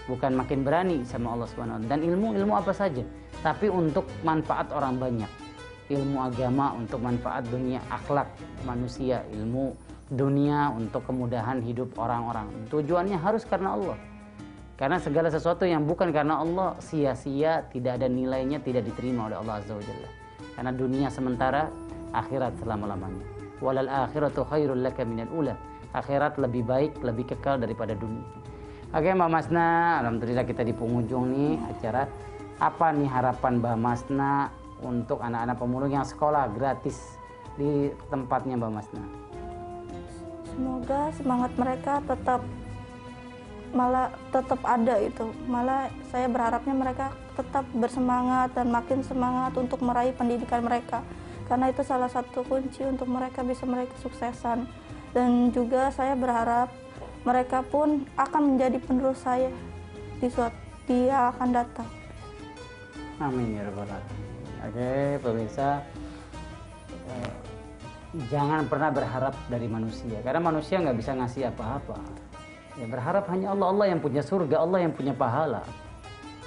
Bukan 0.06 0.38
makin 0.38 0.62
berani 0.62 1.02
sama 1.02 1.34
Allah 1.34 1.50
Subhanahu 1.50 1.82
Dan 1.90 2.06
ilmu 2.06 2.38
ilmu 2.38 2.54
apa 2.54 2.70
saja, 2.70 3.02
tapi 3.42 3.66
untuk 3.66 4.06
manfaat 4.22 4.70
orang 4.70 5.02
banyak 5.02 5.30
ilmu 5.90 6.18
agama 6.22 6.72
untuk 6.78 7.02
manfaat 7.02 7.44
dunia 7.50 7.82
akhlak 7.90 8.30
manusia, 8.64 9.26
ilmu 9.34 9.74
dunia 10.12 10.68
untuk 10.76 11.08
kemudahan 11.08 11.64
hidup 11.64 11.96
orang-orang. 11.96 12.52
Tujuannya 12.68 13.16
harus 13.16 13.48
karena 13.48 13.72
Allah. 13.72 13.98
Karena 14.76 15.00
segala 15.00 15.32
sesuatu 15.32 15.64
yang 15.64 15.88
bukan 15.88 16.12
karena 16.12 16.42
Allah 16.42 16.76
sia-sia, 16.82 17.64
tidak 17.72 18.02
ada 18.02 18.08
nilainya, 18.10 18.60
tidak 18.60 18.84
diterima 18.84 19.30
oleh 19.30 19.40
Allah 19.40 19.62
Azza 19.62 19.72
wa 19.72 19.84
Jalla. 19.84 20.10
Karena 20.52 20.72
dunia 20.74 21.08
sementara, 21.08 21.72
akhirat 22.12 22.60
selama-lamanya. 22.60 23.24
Walal 23.62 23.88
akhiratu 23.88 24.44
khairul 24.44 24.82
laka 24.82 25.06
minal 25.06 25.30
ula. 25.32 25.54
Akhirat 25.94 26.36
lebih 26.36 26.66
baik, 26.66 26.98
lebih 27.00 27.30
kekal 27.30 27.62
daripada 27.62 27.94
dunia. 27.94 28.26
Oke 28.92 29.08
Mbak 29.08 29.30
Masna, 29.32 30.02
Alhamdulillah 30.04 30.44
kita 30.44 30.60
di 30.66 30.76
penghujung 30.76 31.32
nih 31.32 31.56
acara. 31.72 32.04
Apa 32.60 32.92
nih 32.92 33.08
harapan 33.08 33.62
Mbak 33.62 33.76
Masna 33.80 34.50
untuk 34.82 35.22
anak-anak 35.22 35.56
pemulung 35.56 35.92
yang 35.94 36.04
sekolah 36.04 36.50
gratis 36.52 37.16
di 37.54 37.88
tempatnya 38.10 38.58
Mbak 38.58 38.72
Masna. 38.72 39.21
Semoga 40.52 41.08
semangat 41.16 41.52
mereka 41.56 42.04
tetap 42.04 42.44
malah 43.72 44.12
tetap 44.28 44.60
ada 44.68 45.00
itu. 45.00 45.32
Malah 45.48 45.88
saya 46.12 46.28
berharapnya 46.28 46.76
mereka 46.76 47.16
tetap 47.32 47.64
bersemangat 47.72 48.52
dan 48.52 48.68
makin 48.68 49.00
semangat 49.00 49.56
untuk 49.56 49.80
meraih 49.80 50.12
pendidikan 50.12 50.60
mereka. 50.60 51.00
Karena 51.48 51.72
itu 51.72 51.80
salah 51.80 52.08
satu 52.12 52.44
kunci 52.44 52.84
untuk 52.84 53.08
mereka 53.08 53.40
bisa 53.40 53.64
meraih 53.64 53.88
kesuksesan. 53.96 54.68
Dan 55.16 55.52
juga 55.52 55.92
saya 55.92 56.12
berharap 56.16 56.72
mereka 57.24 57.64
pun 57.64 58.04
akan 58.16 58.56
menjadi 58.56 58.76
penerus 58.80 59.20
saya 59.24 59.52
di 60.20 60.28
suatu 60.28 60.62
dia 60.86 61.30
akan 61.30 61.48
datang. 61.54 61.88
Amin 63.22 63.54
ya 63.54 63.62
rabbal. 63.70 63.86
Oke, 64.62 65.18
pemirsa, 65.22 65.82
eh, 67.06 67.30
jangan 68.28 68.68
pernah 68.68 68.92
berharap 68.92 69.32
dari 69.48 69.64
manusia, 69.68 70.20
karena 70.20 70.40
manusia 70.40 70.76
nggak 70.80 70.96
bisa 70.96 71.16
ngasih 71.16 71.48
apa-apa. 71.48 71.96
Ya 72.76 72.88
berharap 72.88 73.28
hanya 73.32 73.52
Allah, 73.52 73.68
Allah 73.68 73.86
yang 73.92 74.00
punya 74.00 74.20
surga, 74.24 74.60
Allah 74.60 74.84
yang 74.84 74.92
punya 74.92 75.12
pahala. 75.12 75.64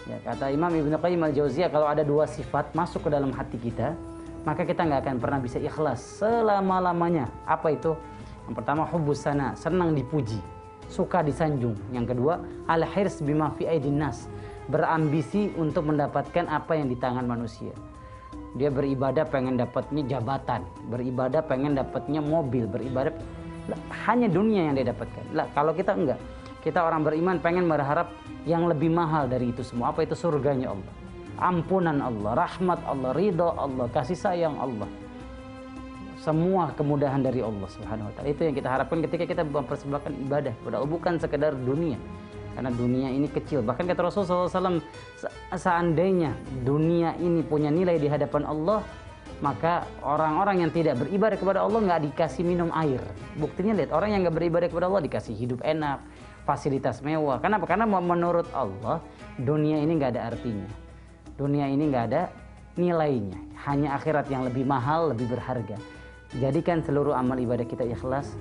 Ya, 0.05 0.21
kata 0.21 0.53
Imam 0.53 0.69
Ibnu 0.69 1.01
Qayyim 1.01 1.21
al-Jauziyah 1.21 1.69
kalau 1.73 1.89
ada 1.89 2.05
dua 2.05 2.29
sifat 2.29 2.69
masuk 2.77 3.09
ke 3.09 3.09
dalam 3.09 3.33
hati 3.33 3.57
kita, 3.57 3.97
maka 4.45 4.61
kita 4.61 4.85
nggak 4.85 5.01
akan 5.01 5.17
pernah 5.17 5.39
bisa 5.41 5.57
ikhlas 5.57 6.21
selama-lamanya. 6.21 7.25
Apa 7.49 7.73
itu? 7.73 7.97
Yang 8.45 8.55
pertama 8.61 8.85
hubbus 8.85 9.25
sana, 9.25 9.57
senang 9.57 9.97
dipuji, 9.97 10.37
suka 10.85 11.25
disanjung. 11.25 11.73
Yang 11.89 12.13
kedua, 12.13 12.45
al-hirs 12.69 13.25
bima 13.25 13.49
fi 13.57 13.65
nas, 13.89 14.29
berambisi 14.69 15.49
untuk 15.57 15.89
mendapatkan 15.89 16.45
apa 16.45 16.77
yang 16.77 16.85
di 16.85 16.97
tangan 16.97 17.25
manusia. 17.25 17.73
Dia 18.55 18.71
beribadah 18.71 19.27
pengen 19.27 19.59
dapatnya 19.59 20.15
jabatan, 20.15 20.63
beribadah 20.87 21.43
pengen 21.43 21.75
dapatnya 21.75 22.23
mobil, 22.23 22.63
beribadah 22.71 23.11
hanya 24.07 24.31
dunia 24.31 24.71
yang 24.71 24.79
dia 24.79 24.95
dapatkan. 24.95 25.35
Lah, 25.35 25.51
kalau 25.51 25.75
kita 25.75 25.91
enggak, 25.91 26.19
kita 26.63 26.79
orang 26.79 27.03
beriman 27.03 27.35
pengen 27.43 27.67
berharap 27.67 28.15
yang 28.47 28.63
lebih 28.71 28.87
mahal 28.87 29.27
dari 29.27 29.51
itu 29.51 29.59
semua. 29.59 29.91
Apa 29.91 30.07
itu 30.07 30.15
surganya 30.15 30.71
Allah? 30.71 30.93
Ampunan 31.35 31.99
Allah, 31.99 32.31
rahmat 32.47 32.79
Allah, 32.87 33.11
ridho 33.11 33.51
Allah, 33.59 33.91
kasih 33.91 34.15
sayang 34.15 34.55
Allah. 34.55 34.87
Semua 36.23 36.71
kemudahan 36.73 37.19
dari 37.19 37.43
Allah 37.43 37.67
Subhanahu 37.67 38.07
wa 38.07 38.13
taala. 38.15 38.31
Itu 38.31 38.47
yang 38.47 38.55
kita 38.55 38.71
harapkan 38.71 39.03
ketika 39.03 39.27
kita 39.27 39.43
mempersembahkan 39.43 40.15
ibadah 40.25 40.53
kepada 40.57 40.79
Allah 40.79 40.89
bukan 40.89 41.13
sekedar 41.19 41.53
dunia 41.53 41.99
karena 42.55 42.71
dunia 42.71 43.11
ini 43.11 43.27
kecil. 43.27 43.59
Bahkan 43.61 43.83
kata 43.83 44.07
Rasulullah 44.07 44.47
SAW, 44.47 44.79
seandainya 45.53 46.31
dunia 46.63 47.19
ini 47.19 47.43
punya 47.43 47.67
nilai 47.67 47.99
di 47.99 48.07
hadapan 48.07 48.47
Allah, 48.47 48.79
maka 49.43 49.83
orang-orang 49.99 50.63
yang 50.63 50.71
tidak 50.71 50.95
beribadah 51.03 51.35
kepada 51.35 51.59
Allah 51.59 51.83
nggak 51.83 52.01
dikasih 52.11 52.47
minum 52.47 52.71
air. 52.71 53.03
Buktinya 53.35 53.75
lihat 53.75 53.91
orang 53.91 54.15
yang 54.15 54.23
nggak 54.23 54.35
beribadah 54.39 54.67
kepada 54.71 54.87
Allah 54.87 55.03
dikasih 55.03 55.35
hidup 55.35 55.59
enak, 55.67 55.99
fasilitas 56.47 57.03
mewah. 57.03 57.43
Kenapa? 57.43 57.67
Karena 57.67 57.83
menurut 57.83 58.47
Allah 58.55 59.03
dunia 59.35 59.83
ini 59.83 59.99
nggak 59.99 60.15
ada 60.15 60.31
artinya. 60.31 60.71
Dunia 61.35 61.67
ini 61.67 61.83
nggak 61.91 62.05
ada 62.15 62.31
nilainya. 62.79 63.35
Hanya 63.67 63.99
akhirat 63.99 64.31
yang 64.31 64.47
lebih 64.47 64.63
mahal, 64.63 65.11
lebih 65.11 65.27
berharga. 65.27 65.75
Jadikan 66.39 66.79
seluruh 66.79 67.11
amal 67.11 67.35
ibadah 67.35 67.67
kita 67.67 67.83
ikhlas, 67.83 68.31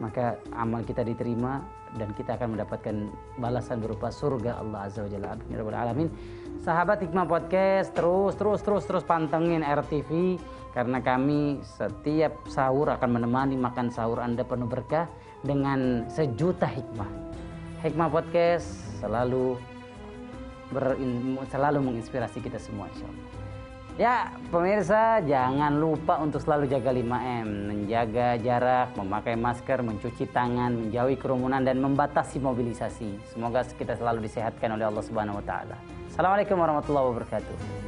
maka 0.00 0.40
amal 0.56 0.80
kita 0.80 1.04
diterima 1.04 1.60
dan 1.96 2.12
kita 2.12 2.36
akan 2.36 2.58
mendapatkan 2.58 3.08
balasan 3.40 3.80
berupa 3.80 4.12
surga 4.12 4.60
Allah 4.60 4.90
Azza 4.90 5.06
wa 5.06 5.10
Jalla. 5.10 5.38
Ya 5.48 5.62
alamin. 5.62 6.12
Sahabat 6.60 7.00
Hikmah 7.00 7.24
Podcast 7.24 7.96
terus 7.96 8.36
terus 8.36 8.60
terus 8.60 8.84
terus 8.84 9.04
pantengin 9.06 9.64
RTV 9.64 10.36
karena 10.76 11.00
kami 11.00 11.64
setiap 11.64 12.44
sahur 12.50 12.92
akan 12.92 13.20
menemani 13.22 13.56
makan 13.56 13.88
sahur 13.88 14.20
Anda 14.20 14.44
penuh 14.44 14.68
berkah 14.68 15.08
dengan 15.40 16.04
sejuta 16.12 16.68
hikmah. 16.68 17.08
Hikmah 17.80 18.08
Podcast 18.10 18.66
selalu 18.98 19.56
ber, 20.74 20.98
selalu 21.48 21.78
menginspirasi 21.80 22.42
kita 22.42 22.58
semua 22.60 22.90
insyaallah. 22.90 23.27
Ya, 23.98 24.30
pemirsa, 24.54 25.18
jangan 25.26 25.74
lupa 25.74 26.22
untuk 26.22 26.38
selalu 26.38 26.70
jaga 26.70 26.94
5M, 26.94 27.46
menjaga 27.66 28.38
jarak, 28.38 28.94
memakai 28.94 29.34
masker, 29.34 29.82
mencuci 29.82 30.30
tangan, 30.30 30.70
menjauhi 30.70 31.18
kerumunan 31.18 31.66
dan 31.66 31.82
membatasi 31.82 32.38
mobilisasi. 32.38 33.18
Semoga 33.34 33.66
kita 33.66 33.98
selalu 33.98 34.30
disehatkan 34.30 34.78
oleh 34.78 34.86
Allah 34.86 35.02
Subhanahu 35.02 35.42
wa 35.42 35.44
taala. 35.44 35.74
Assalamualaikum 36.14 36.62
warahmatullahi 36.62 37.06
wabarakatuh. 37.10 37.87